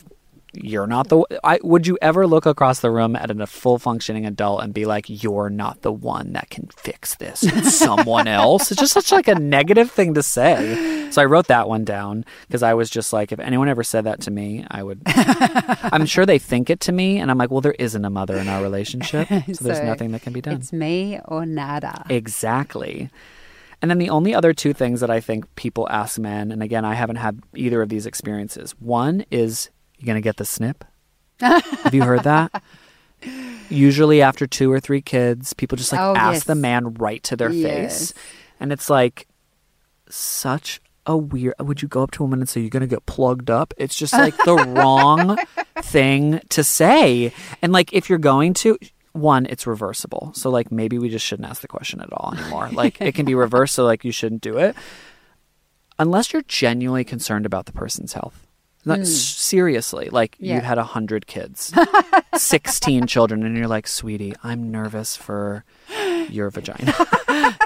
you're 0.54 0.88
not 0.88 1.08
the 1.08 1.24
I 1.44 1.60
would 1.64 1.88
you 1.88 1.98
ever 2.02 2.28
look 2.28 2.46
across 2.46 2.82
the 2.82 2.92
room 2.92 3.16
at 3.16 3.32
a 3.32 3.48
full 3.48 3.80
functioning 3.80 4.26
adult 4.26 4.64
and 4.64 4.74
be 4.74 4.86
like 4.86 5.06
you're 5.08 5.50
not 5.50 5.82
the 5.82 5.92
one 5.92 6.34
that 6.34 6.50
can 6.50 6.68
fix 6.76 7.16
this 7.16 7.44
it's 7.44 7.76
someone 7.88 8.28
else 8.28 8.70
it's 8.72 8.80
just 8.80 8.94
such 8.94 9.12
like 9.12 9.30
a 9.30 9.36
negative 9.36 9.90
thing 9.90 10.14
to 10.14 10.22
say 10.22 11.10
so 11.10 11.22
i 11.22 11.26
wrote 11.26 11.48
that 11.48 11.70
one 11.70 11.86
down 11.86 12.26
because 12.48 12.64
i 12.64 12.74
was 12.74 12.90
just 12.90 13.14
like 13.14 13.32
if 13.32 13.40
anyone 13.40 13.70
ever 13.70 13.84
said 13.84 14.04
that 14.04 14.20
to 14.22 14.32
me 14.32 14.66
i 14.70 14.84
would 14.84 15.02
i'm 15.06 16.06
sure 16.06 16.26
they 16.26 16.40
think 16.40 16.70
it 16.70 16.82
to 16.82 16.92
me 16.92 17.18
and 17.18 17.32
i'm 17.32 17.38
like 17.38 17.50
well 17.50 17.62
there 17.62 17.76
isn't 17.80 18.04
a 18.04 18.10
mother 18.10 18.36
in 18.38 18.50
our 18.50 18.62
relationship 18.62 19.28
so 19.54 19.64
there's 19.64 19.80
nothing 19.82 20.12
that 20.12 20.22
can 20.22 20.34
be 20.34 20.42
done 20.42 20.56
It's 20.56 20.74
me 20.74 21.20
or 21.26 21.46
nada. 21.46 22.06
Exactly. 22.10 23.10
And 23.82 23.90
then 23.90 23.98
the 23.98 24.10
only 24.10 24.36
other 24.36 24.54
two 24.54 24.74
things 24.74 25.00
that 25.00 25.10
I 25.10 25.20
think 25.20 25.56
people 25.56 25.88
ask 25.90 26.20
men, 26.20 26.52
and 26.52 26.62
again, 26.62 26.86
I 26.86 26.94
haven't 26.94 27.16
had 27.16 27.42
either 27.56 27.82
of 27.82 27.90
these 27.90 28.06
experiences. 28.06 28.76
One 28.80 29.26
is, 29.32 29.70
you 30.02 30.06
going 30.06 30.16
to 30.16 30.22
get 30.22 30.38
the 30.38 30.46
snip? 30.46 30.84
Have 31.40 31.94
you 31.94 32.04
heard 32.04 32.24
that? 32.24 32.62
Usually 33.70 34.22
after 34.22 34.48
two 34.48 34.72
or 34.72 34.80
three 34.80 35.02
kids, 35.02 35.54
people 35.54 35.78
just 35.78 35.92
like 35.92 36.02
Oh, 36.02 36.16
ask 36.16 36.34
yes. 36.34 36.44
the 36.46 36.56
man 36.56 36.94
right 36.96 37.22
to 37.24 37.36
their 37.36 37.52
Yes. 37.52 38.12
face. 38.12 38.14
And 38.60 38.72
it's 38.74 38.90
like 38.90 39.28
such 40.10 40.82
a 41.08 41.18
weird 41.18 41.56
would 41.60 41.82
you 41.82 41.88
go 41.88 42.04
up 42.04 42.12
to 42.12 42.22
a 42.22 42.26
woman 42.26 42.42
and 42.42 42.50
say 42.50 42.62
you're 42.62 42.70
going 42.70 42.82
to 42.82 42.88
get 42.88 43.04
plugged 43.08 43.50
up 43.50 43.74
it's 43.78 43.96
just 43.96 44.14
like 44.14 44.36
the 44.46 44.54
wrong 44.78 45.36
thing 45.78 46.40
to 46.50 46.64
say 46.64 47.34
and 47.64 47.74
like 47.74 47.92
if 47.92 48.08
you're 48.08 48.20
going 48.20 48.54
to 48.54 48.78
one 49.14 49.48
it's 49.48 49.66
reversible 49.66 50.32
so 50.36 50.52
like 50.52 50.72
maybe 50.72 51.00
we 51.00 51.10
just 51.10 51.26
shouldn't 51.26 51.50
ask 51.50 51.62
the 51.64 51.68
question 51.68 52.02
at 52.02 52.14
all 52.14 52.36
anymore 52.38 52.70
like 52.74 53.02
it 53.02 53.16
can 53.16 53.26
be 53.26 53.34
reversed 53.34 53.74
so 53.74 53.84
like 53.84 54.06
you 54.06 54.12
shouldn't 54.12 54.42
do 54.42 54.58
it 54.60 54.76
unless 55.98 56.34
you're 56.34 56.44
genuinely 56.44 57.04
concerned 57.04 57.48
about 57.48 57.66
the 57.66 57.72
person's 57.72 58.14
health 58.14 58.46
like, 58.86 58.98
hmm. 59.00 59.04
s- 59.04 59.10
seriously 59.12 60.10
like 60.12 60.36
Yeah. 60.40 60.56
you 60.56 60.62
had 60.62 60.78
a 60.78 60.84
hundred 60.84 61.28
kids 61.28 61.74
16 62.36 63.08
children 63.08 63.44
and 63.46 63.58
you're 63.58 63.68
like 63.68 63.88
sweetie 63.88 64.34
i'm 64.44 64.72
nervous 64.72 65.16
for 65.16 65.64
your 66.30 66.50
vagina. 66.50 66.94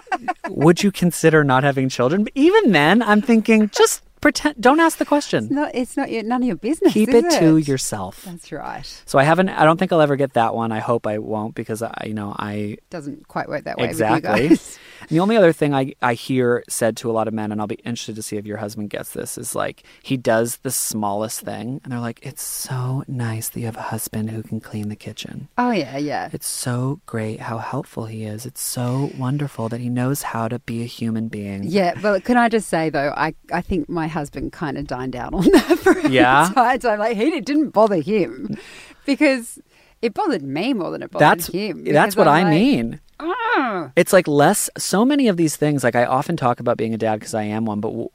Would 0.49 0.81
you 0.81 0.91
consider 0.91 1.43
not 1.43 1.63
having 1.63 1.89
children? 1.89 2.23
But 2.23 2.33
even 2.35 2.71
then 2.71 3.01
i'm 3.01 3.21
thinking 3.21 3.69
just 3.69 4.01
pretend 4.25 4.55
don't 4.59 4.79
ask 4.79 4.97
the 4.97 5.05
question 5.05 5.47
No, 5.51 5.69
it's 5.73 5.95
not 5.95 6.09
your, 6.09 6.23
none 6.23 6.41
of 6.41 6.47
your 6.47 6.55
business. 6.69 6.93
keep 6.93 7.09
is 7.09 7.23
it 7.25 7.39
to 7.39 7.57
yourself 7.57 8.23
That's 8.23 8.51
right. 8.51 8.85
so 9.05 9.19
i 9.19 9.23
haven't 9.23 9.49
i 9.49 9.63
don't 9.65 9.77
think 9.77 9.91
i'll 9.93 10.01
ever 10.01 10.15
get 10.15 10.33
that 10.33 10.55
one 10.55 10.71
i 10.71 10.79
hope 10.79 11.05
i 11.05 11.17
won't 11.19 11.53
because 11.53 11.81
i 11.83 11.93
you 12.09 12.15
know 12.15 12.35
i 12.39 12.77
Doesn't 12.89 13.27
quite 13.27 13.47
work 13.47 13.65
that 13.65 13.77
way. 13.77 13.85
exactly 13.87 14.31
With 14.31 14.41
you 14.41 14.49
guys. 14.57 14.79
the 15.09 15.19
only 15.19 15.37
other 15.37 15.53
thing 15.53 15.75
I, 15.75 15.93
I 16.01 16.13
hear 16.15 16.63
said 16.67 16.97
to 16.97 17.11
a 17.11 17.13
lot 17.13 17.27
of 17.27 17.33
men 17.35 17.51
and 17.51 17.61
i'll 17.61 17.67
be 17.67 17.81
interested 17.89 18.15
to 18.15 18.23
see 18.23 18.37
if 18.37 18.45
your 18.47 18.57
husband 18.57 18.89
gets 18.89 19.11
this 19.11 19.37
is 19.37 19.53
like 19.53 19.83
he 20.01 20.17
does 20.17 20.57
the 20.57 20.71
smallest 20.71 21.41
thing 21.41 21.79
and 21.83 21.91
they're 21.93 21.99
like 22.09 22.19
it's 22.25 22.41
so 22.41 23.03
nice 23.07 23.49
that 23.49 23.59
you 23.59 23.67
have 23.67 23.77
a 23.77 23.81
husband 23.93 24.31
who 24.31 24.41
can 24.41 24.59
clean 24.59 24.89
the 24.89 24.95
kitchen 24.95 25.47
Oh 25.57 25.71
yeah, 25.71 25.97
yeah. 25.97 26.29
it's 26.33 26.47
so 26.47 26.99
great 27.05 27.41
how 27.41 27.59
helpful 27.59 28.05
he 28.07 28.23
is 28.25 28.45
it's 28.47 28.61
so 28.63 29.11
wonderful 29.19 29.69
that 29.69 29.79
he 29.81 29.89
knows 29.89 30.23
how 30.33 30.47
to 30.47 30.57
be 30.59 30.81
a 30.81 30.85
human 30.99 31.27
being 31.27 31.61
Yeah, 31.63 31.93
but 32.01 32.23
can 32.23 32.37
I 32.37 32.49
just 32.49 32.67
say 32.69 32.89
though, 32.89 33.13
I, 33.15 33.35
I 33.53 33.61
think 33.61 33.87
my 33.89 34.07
husband 34.15 34.51
kind 34.51 34.77
of 34.79 34.87
dined 34.87 35.15
out 35.15 35.33
on 35.33 35.43
that 35.51 35.77
for 35.79 35.91
a 35.99 36.09
Yeah? 36.09 36.49
time. 36.53 36.81
So 36.81 36.95
like 36.95 37.15
he 37.17 37.27
it 37.39 37.45
didn't 37.45 37.69
bother 37.69 38.01
him 38.01 38.57
because 39.05 39.59
it 40.01 40.13
bothered 40.13 40.41
me 40.43 40.73
more 40.73 40.91
than 40.91 41.03
it 41.03 41.11
bothered 41.11 41.39
that's 41.39 41.47
him. 41.47 41.83
that's 41.83 42.15
what 42.15 42.27
I'm 42.27 42.47
i 42.47 42.49
like, 42.49 42.59
mean 42.59 42.99
"Ah." 43.19 43.91
it's 43.95 44.13
like 44.13 44.27
less 44.27 44.69
so 44.77 45.05
many 45.05 45.27
of 45.27 45.37
these 45.37 45.55
things 45.55 45.83
like 45.83 45.95
i 45.95 46.05
often 46.05 46.35
talk 46.37 46.59
about 46.59 46.77
being 46.77 46.93
a 46.93 46.97
dad 46.97 47.19
because 47.19 47.33
i 47.33 47.43
am 47.43 47.65
one 47.65 47.79
but 47.79 47.89
w- 47.89 48.09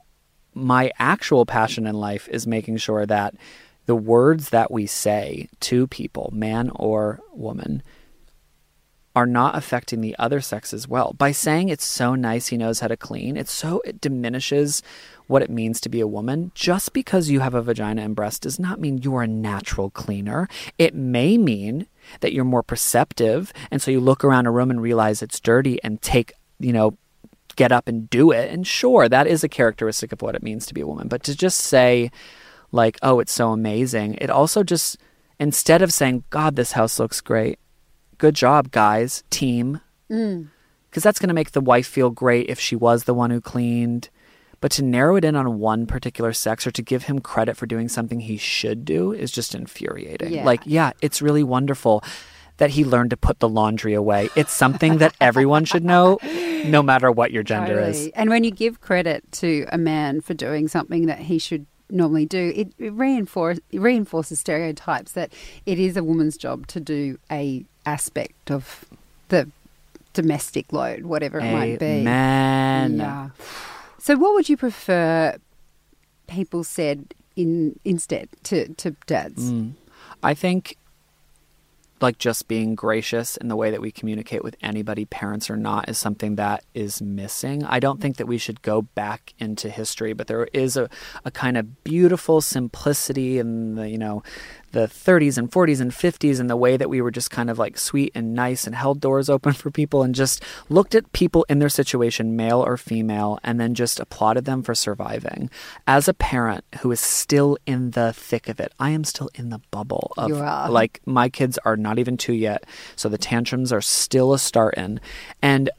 my 0.53 0.91
actual 0.99 1.45
passion 1.45 1.87
in 1.87 1.95
life 1.95 2.27
is 2.29 2.45
making 2.45 2.77
sure 2.77 3.05
that 3.05 3.33
the 3.87 3.95
words 3.95 4.49
that 4.49 4.69
we 4.71 4.85
say 4.85 5.49
to 5.61 5.87
people 5.87 6.29
man 6.33 6.69
or 6.75 7.19
woman 7.33 7.81
are 9.15 9.25
not 9.25 9.57
affecting 9.57 10.01
the 10.01 10.15
other 10.17 10.39
sex 10.41 10.73
as 10.73 10.87
well. 10.87 11.13
By 11.17 11.31
saying 11.31 11.69
it's 11.69 11.85
so 11.85 12.15
nice 12.15 12.47
he 12.47 12.57
knows 12.57 12.79
how 12.79 12.87
to 12.87 12.97
clean 12.97 13.35
it's 13.37 13.51
so 13.51 13.81
it 13.85 13.99
diminishes 13.99 14.81
what 15.27 15.41
it 15.41 15.49
means 15.49 15.81
to 15.81 15.89
be 15.89 15.99
a 15.99 16.07
woman. 16.07 16.51
Just 16.55 16.93
because 16.93 17.29
you 17.29 17.39
have 17.41 17.53
a 17.53 17.61
vagina 17.61 18.01
and 18.01 18.15
breast 18.15 18.43
does 18.43 18.59
not 18.59 18.79
mean 18.79 18.99
you're 18.99 19.23
a 19.23 19.27
natural 19.27 19.89
cleaner. 19.89 20.47
It 20.77 20.93
may 20.93 21.37
mean 21.37 21.87
that 22.21 22.33
you're 22.33 22.45
more 22.45 22.63
perceptive 22.63 23.51
and 23.69 23.81
so 23.81 23.91
you 23.91 23.99
look 23.99 24.23
around 24.23 24.45
a 24.45 24.51
room 24.51 24.71
and 24.71 24.81
realize 24.81 25.21
it's 25.21 25.39
dirty 25.39 25.81
and 25.83 26.01
take 26.01 26.33
you 26.59 26.73
know 26.73 26.97
get 27.57 27.71
up 27.71 27.87
and 27.87 28.09
do 28.09 28.31
it. 28.31 28.49
And 28.51 28.65
sure 28.65 29.09
that 29.09 29.27
is 29.27 29.43
a 29.43 29.49
characteristic 29.49 30.13
of 30.13 30.21
what 30.21 30.35
it 30.35 30.43
means 30.43 30.65
to 30.67 30.73
be 30.73 30.81
a 30.81 30.87
woman. 30.87 31.09
But 31.09 31.23
to 31.23 31.35
just 31.35 31.59
say 31.59 32.11
like 32.71 32.97
oh 33.01 33.19
it's 33.19 33.33
so 33.33 33.51
amazing 33.51 34.15
it 34.15 34.29
also 34.29 34.63
just 34.63 34.97
instead 35.39 35.81
of 35.81 35.91
saying 35.93 36.23
god 36.29 36.55
this 36.55 36.71
house 36.73 36.99
looks 36.99 37.21
great 37.21 37.59
good 38.21 38.35
job 38.35 38.71
guys 38.71 39.23
team. 39.31 39.81
Mm. 40.09 40.47
Because 40.89 41.03
that's 41.03 41.19
going 41.19 41.29
to 41.29 41.33
make 41.33 41.51
the 41.51 41.61
wife 41.61 41.87
feel 41.87 42.11
great 42.11 42.49
if 42.49 42.59
she 42.59 42.75
was 42.75 43.05
the 43.05 43.13
one 43.13 43.31
who 43.31 43.41
cleaned. 43.41 44.09
But 44.59 44.71
to 44.73 44.83
narrow 44.83 45.15
it 45.15 45.25
in 45.25 45.35
on 45.35 45.57
one 45.57 45.87
particular 45.87 46.31
sex 46.31 46.67
or 46.67 46.71
to 46.71 46.83
give 46.83 47.03
him 47.03 47.19
credit 47.19 47.57
for 47.57 47.65
doing 47.65 47.89
something 47.89 48.19
he 48.19 48.37
should 48.37 48.85
do 48.85 49.11
is 49.11 49.31
just 49.31 49.55
infuriating. 49.55 50.33
Yeah. 50.33 50.45
like 50.45 50.61
yeah 50.65 50.91
it's 51.01 51.19
really 51.19 51.43
wonderful 51.43 52.03
that 52.57 52.69
he 52.69 52.85
learned 52.85 53.09
to 53.09 53.17
put 53.17 53.39
the 53.39 53.49
laundry 53.49 53.95
away. 53.95 54.29
It's 54.35 54.53
something 54.53 54.99
that 54.99 55.15
everyone 55.19 55.65
should 55.65 55.83
know 55.83 56.19
no 56.65 56.83
matter 56.83 57.11
what 57.11 57.31
your 57.31 57.41
gender 57.41 57.79
is. 57.79 58.09
And 58.13 58.29
when 58.29 58.43
you 58.43 58.51
give 58.51 58.81
credit 58.81 59.23
to 59.41 59.65
a 59.71 59.79
man 59.79 60.21
for 60.21 60.35
doing 60.35 60.67
something 60.67 61.07
that 61.07 61.17
he 61.17 61.39
should 61.39 61.65
normally 61.89 62.27
do, 62.27 62.53
it, 62.55 62.73
it 62.77 62.93
reinforce, 62.93 63.59
reinforces 63.73 64.39
stereotypes 64.39 65.13
that 65.13 65.33
it 65.65 65.79
is 65.79 65.97
a 65.97 66.03
woman's 66.03 66.37
job 66.37 66.67
to 66.67 66.79
do 66.79 67.17
a 67.31 67.65
aspect 67.85 68.51
of 68.51 68.85
the 69.29 69.49
domestic 70.13 70.73
load, 70.73 71.03
whatever 71.03 71.39
it 71.39 71.51
might 71.51 71.79
be. 71.79 71.85
Amen. 71.85 72.97
Yeah. 72.97 73.29
So, 73.97 74.17
what 74.17 74.33
would 74.33 74.49
you 74.49 74.57
prefer 74.57 75.37
people 76.27 76.63
said 76.63 77.13
in 77.35 77.79
instead 77.85 78.29
to 78.43 78.73
to 78.75 78.91
dads? 79.05 79.51
Mm. 79.51 79.73
I 80.23 80.33
think 80.33 80.77
like 82.01 82.17
just 82.17 82.47
being 82.47 82.75
gracious 82.75 83.37
in 83.37 83.47
the 83.47 83.55
way 83.55 83.69
that 83.71 83.81
we 83.81 83.91
communicate 83.91 84.43
with 84.43 84.55
anybody, 84.61 85.05
parents 85.05 85.49
or 85.49 85.57
not, 85.57 85.87
is 85.87 85.97
something 85.97 86.35
that 86.35 86.63
is 86.73 87.01
missing. 87.01 87.63
I 87.63 87.79
don't 87.79 88.01
think 88.01 88.17
that 88.17 88.25
we 88.27 88.37
should 88.37 88.61
go 88.61 88.81
back 88.81 89.33
into 89.39 89.69
history, 89.69 90.13
but 90.13 90.27
there 90.27 90.47
is 90.53 90.75
a, 90.75 90.89
a 91.23 91.31
kind 91.31 91.57
of 91.57 91.83
beautiful 91.83 92.41
simplicity 92.41 93.37
in 93.37 93.75
the, 93.75 93.87
you 93.87 93.97
know, 93.97 94.23
the 94.71 94.87
30s 94.87 95.37
and 95.37 95.51
40s 95.51 95.81
and 95.81 95.91
50s 95.91 96.39
and 96.39 96.49
the 96.49 96.55
way 96.55 96.77
that 96.77 96.89
we 96.89 97.01
were 97.01 97.11
just 97.11 97.31
kind 97.31 97.49
of 97.49 97.59
like 97.59 97.77
sweet 97.77 98.11
and 98.15 98.33
nice 98.33 98.65
and 98.65 98.75
held 98.75 98.99
doors 98.99 99.29
open 99.29 99.53
for 99.61 99.71
people 99.71 100.03
and 100.03 100.15
just 100.15 100.43
looked 100.69 100.95
at 100.95 101.11
people 101.13 101.45
in 101.49 101.59
their 101.59 101.69
situation, 101.69 102.35
male 102.35 102.63
or 102.63 102.77
female, 102.77 103.39
and 103.43 103.59
then 103.59 103.73
just 103.73 103.99
applauded 103.99 104.45
them 104.45 104.63
for 104.63 104.73
surviving. 104.73 105.49
As 105.87 106.07
a 106.07 106.13
parent 106.13 106.63
who 106.79 106.91
is 106.91 106.99
still 106.99 107.57
in 107.65 107.91
the 107.91 108.13
thick 108.13 108.49
of 108.49 108.59
it, 108.59 108.73
I 108.79 108.91
am 108.91 109.03
still 109.03 109.29
in 109.35 109.49
the 109.49 109.61
bubble 109.71 110.13
of 110.17 110.29
like 110.69 111.01
my 111.05 111.29
kids 111.29 111.57
are 111.65 111.77
not 111.77 111.99
even 111.99 112.17
two 112.17 112.33
yet, 112.33 112.65
so 112.95 113.09
the 113.09 113.17
tantrums 113.17 113.71
are 113.71 113.81
still 113.81 114.33
a 114.33 114.39
starting. 114.39 114.99
And 115.41 115.69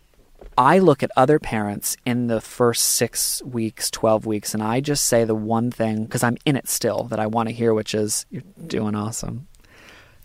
I 0.56 0.78
look 0.78 1.02
at 1.02 1.10
other 1.16 1.38
parents 1.38 1.96
in 2.04 2.26
the 2.26 2.40
first 2.40 2.84
six 2.84 3.42
weeks, 3.42 3.90
12 3.90 4.26
weeks, 4.26 4.54
and 4.54 4.62
I 4.62 4.80
just 4.80 5.06
say 5.06 5.24
the 5.24 5.34
one 5.34 5.70
thing, 5.70 6.04
because 6.04 6.22
I'm 6.22 6.36
in 6.44 6.56
it 6.56 6.68
still, 6.68 7.04
that 7.04 7.18
I 7.18 7.26
want 7.26 7.48
to 7.48 7.54
hear, 7.54 7.72
which 7.74 7.94
is, 7.94 8.26
You're 8.30 8.42
doing 8.66 8.94
awesome. 8.94 9.48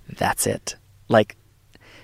That's 0.09 0.47
it. 0.47 0.75
Like, 1.07 1.35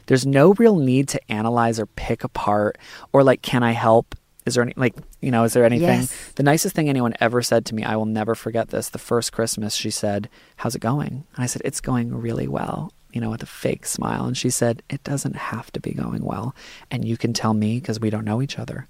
there's 0.05 0.25
no 0.25 0.53
real 0.53 0.75
need 0.77 1.07
to 1.09 1.31
analyze 1.31 1.79
or 1.79 1.85
pick 1.85 2.23
apart, 2.23 2.77
or 3.11 3.23
like, 3.23 3.41
Can 3.41 3.63
I 3.63 3.71
help? 3.71 4.15
Is 4.45 4.55
there 4.55 4.63
any, 4.63 4.73
like, 4.75 4.95
you 5.21 5.31
know, 5.31 5.45
is 5.45 5.53
there 5.53 5.63
anything? 5.63 6.01
Yes. 6.01 6.31
The 6.35 6.43
nicest 6.43 6.75
thing 6.75 6.89
anyone 6.89 7.13
ever 7.21 7.41
said 7.41 7.65
to 7.67 7.75
me, 7.75 7.83
I 7.83 7.95
will 7.95 8.05
never 8.05 8.35
forget 8.35 8.69
this. 8.69 8.89
The 8.89 8.99
first 8.99 9.31
Christmas, 9.31 9.73
she 9.73 9.89
said, 9.89 10.29
How's 10.57 10.75
it 10.75 10.79
going? 10.79 11.25
And 11.35 11.43
I 11.43 11.45
said, 11.45 11.61
It's 11.65 11.81
going 11.81 12.13
really 12.13 12.47
well, 12.47 12.91
you 13.13 13.21
know, 13.21 13.29
with 13.29 13.43
a 13.43 13.47
fake 13.47 13.85
smile. 13.85 14.25
And 14.25 14.35
she 14.35 14.49
said, 14.49 14.83
It 14.89 15.03
doesn't 15.03 15.35
have 15.35 15.71
to 15.73 15.79
be 15.79 15.93
going 15.93 16.25
well. 16.25 16.55
And 16.91 17.05
you 17.05 17.15
can 17.15 17.31
tell 17.31 17.53
me 17.53 17.79
because 17.79 17.99
we 17.99 18.09
don't 18.09 18.25
know 18.25 18.41
each 18.41 18.59
other. 18.59 18.87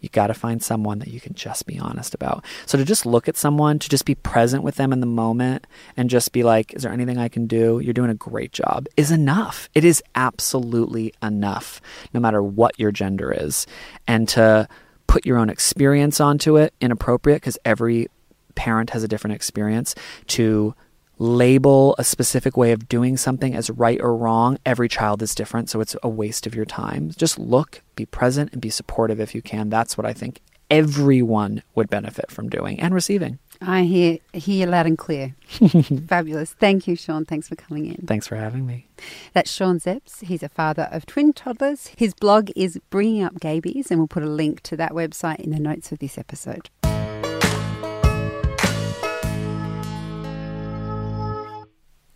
You 0.00 0.08
got 0.08 0.26
to 0.26 0.34
find 0.34 0.62
someone 0.62 0.98
that 0.98 1.08
you 1.08 1.20
can 1.20 1.34
just 1.34 1.66
be 1.66 1.78
honest 1.78 2.14
about. 2.14 2.44
So 2.66 2.76
to 2.76 2.84
just 2.84 3.06
look 3.06 3.28
at 3.28 3.36
someone, 3.36 3.78
to 3.78 3.88
just 3.88 4.04
be 4.04 4.14
present 4.14 4.62
with 4.62 4.76
them 4.76 4.92
in 4.92 5.00
the 5.00 5.06
moment 5.06 5.66
and 5.96 6.10
just 6.10 6.32
be 6.32 6.42
like, 6.42 6.74
Is 6.74 6.82
there 6.82 6.92
anything 6.92 7.18
I 7.18 7.28
can 7.28 7.46
do? 7.46 7.80
You're 7.80 7.94
doing 7.94 8.10
a 8.10 8.14
great 8.14 8.52
job, 8.52 8.86
is 8.96 9.10
enough. 9.10 9.68
It 9.74 9.84
is 9.84 10.02
absolutely 10.14 11.12
enough, 11.22 11.80
no 12.14 12.20
matter 12.20 12.42
what 12.42 12.78
your 12.78 12.90
gender 12.90 13.32
is. 13.32 13.66
And 14.06 14.28
to 14.30 14.68
put 15.06 15.26
your 15.26 15.38
own 15.38 15.50
experience 15.50 16.20
onto 16.20 16.56
it, 16.56 16.74
inappropriate, 16.80 17.40
because 17.40 17.58
every 17.64 18.08
parent 18.54 18.90
has 18.90 19.02
a 19.02 19.08
different 19.08 19.36
experience, 19.36 19.94
to 20.28 20.74
label 21.18 21.94
a 21.98 22.04
specific 22.04 22.56
way 22.56 22.72
of 22.72 22.88
doing 22.88 23.16
something 23.16 23.54
as 23.54 23.70
right 23.70 24.00
or 24.00 24.16
wrong. 24.16 24.58
Every 24.66 24.88
child 24.88 25.22
is 25.22 25.34
different, 25.34 25.70
so 25.70 25.80
it's 25.80 25.96
a 26.02 26.08
waste 26.08 26.46
of 26.46 26.54
your 26.54 26.64
time. 26.64 27.10
Just 27.16 27.38
look, 27.38 27.82
be 27.94 28.06
present, 28.06 28.52
and 28.52 28.60
be 28.60 28.70
supportive 28.70 29.20
if 29.20 29.34
you 29.34 29.42
can. 29.42 29.70
That's 29.70 29.96
what 29.96 30.06
I 30.06 30.12
think 30.12 30.40
everyone 30.70 31.62
would 31.74 31.88
benefit 31.88 32.30
from 32.30 32.48
doing 32.48 32.80
and 32.80 32.92
receiving. 32.92 33.38
I 33.60 33.84
hear 33.84 34.18
hear 34.34 34.66
loud 34.66 34.86
and 34.86 34.98
clear. 34.98 35.34
Fabulous. 36.08 36.52
Thank 36.52 36.86
you, 36.86 36.94
Sean. 36.94 37.24
Thanks 37.24 37.48
for 37.48 37.56
coming 37.56 37.86
in. 37.86 38.06
Thanks 38.06 38.26
for 38.26 38.36
having 38.36 38.66
me. 38.66 38.86
That's 39.32 39.50
Sean 39.50 39.80
Szeps. 39.80 40.24
He's 40.24 40.42
a 40.42 40.48
father 40.48 40.88
of 40.92 41.06
twin 41.06 41.32
toddlers. 41.32 41.88
His 41.96 42.12
blog 42.12 42.50
is 42.54 42.78
Bringing 42.90 43.22
Up 43.22 43.34
Gaybies, 43.34 43.90
and 43.90 43.98
we'll 43.98 44.08
put 44.08 44.22
a 44.22 44.28
link 44.28 44.60
to 44.64 44.76
that 44.76 44.92
website 44.92 45.40
in 45.40 45.50
the 45.50 45.60
notes 45.60 45.90
of 45.90 46.00
this 46.00 46.18
episode. 46.18 46.68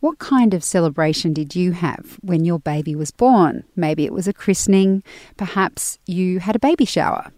What 0.01 0.19
kind 0.19 0.55
of 0.55 0.65
celebration 0.65 1.35
did 1.35 1.55
you 1.55 1.73
have 1.73 2.19
when 2.23 2.47
your 2.47 2.59
baby 2.59 2.95
was 2.95 3.11
born? 3.11 3.65
Maybe 3.77 4.07
it 4.07 4.15
was 4.15 4.27
a 4.27 4.33
christening, 4.33 5.03
perhaps 5.37 5.99
you 6.07 6.41
had 6.41 6.57
a 6.57 6.59
baby 6.59 6.87
shower. 6.87 7.31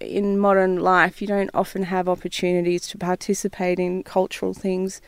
In 0.00 0.38
modern 0.38 0.76
life, 0.76 1.20
you 1.20 1.28
don't 1.28 1.50
often 1.54 1.84
have 1.84 2.08
opportunities 2.08 2.86
to 2.88 2.98
participate 2.98 3.78
in 3.78 4.02
cultural 4.02 4.54
things. 4.54 5.00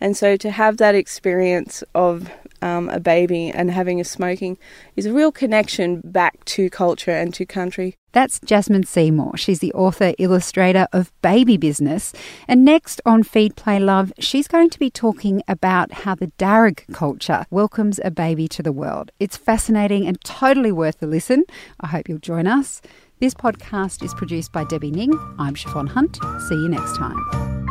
And 0.00 0.16
so 0.16 0.36
to 0.36 0.50
have 0.50 0.76
that 0.78 0.94
experience 0.94 1.82
of 1.94 2.30
um, 2.60 2.88
a 2.88 3.00
baby 3.00 3.50
and 3.50 3.70
having 3.70 4.00
a 4.00 4.04
smoking 4.04 4.58
is 4.96 5.06
a 5.06 5.12
real 5.12 5.32
connection 5.32 6.00
back 6.04 6.44
to 6.46 6.70
culture 6.70 7.10
and 7.10 7.32
to 7.34 7.46
country. 7.46 7.96
That's 8.12 8.38
Jasmine 8.44 8.84
Seymour. 8.84 9.36
She's 9.36 9.58
the 9.58 9.72
author 9.72 10.14
illustrator 10.18 10.86
of 10.92 11.10
Baby 11.20 11.56
Business. 11.56 12.12
And 12.46 12.64
next 12.64 13.00
on 13.04 13.24
Feed 13.24 13.56
Play 13.56 13.80
Love, 13.80 14.12
she's 14.20 14.46
going 14.46 14.70
to 14.70 14.78
be 14.78 14.88
talking 14.88 15.42
about 15.48 15.90
how 15.92 16.14
the 16.14 16.28
Darug 16.38 16.86
culture 16.92 17.44
welcomes 17.50 17.98
a 18.04 18.12
baby 18.12 18.46
to 18.48 18.62
the 18.62 18.72
world. 18.72 19.10
It's 19.18 19.36
fascinating 19.36 20.06
and 20.06 20.20
totally 20.22 20.70
worth 20.70 21.02
a 21.02 21.06
listen. 21.06 21.44
I 21.80 21.88
hope 21.88 22.08
you'll 22.08 22.18
join 22.18 22.46
us. 22.46 22.80
This 23.20 23.32
podcast 23.32 24.02
is 24.02 24.12
produced 24.12 24.50
by 24.50 24.64
Debbie 24.64 24.90
Ning. 24.90 25.12
I'm 25.38 25.54
Siobhan 25.54 25.88
Hunt. 25.88 26.18
See 26.48 26.56
you 26.56 26.68
next 26.68 26.96
time. 26.96 27.63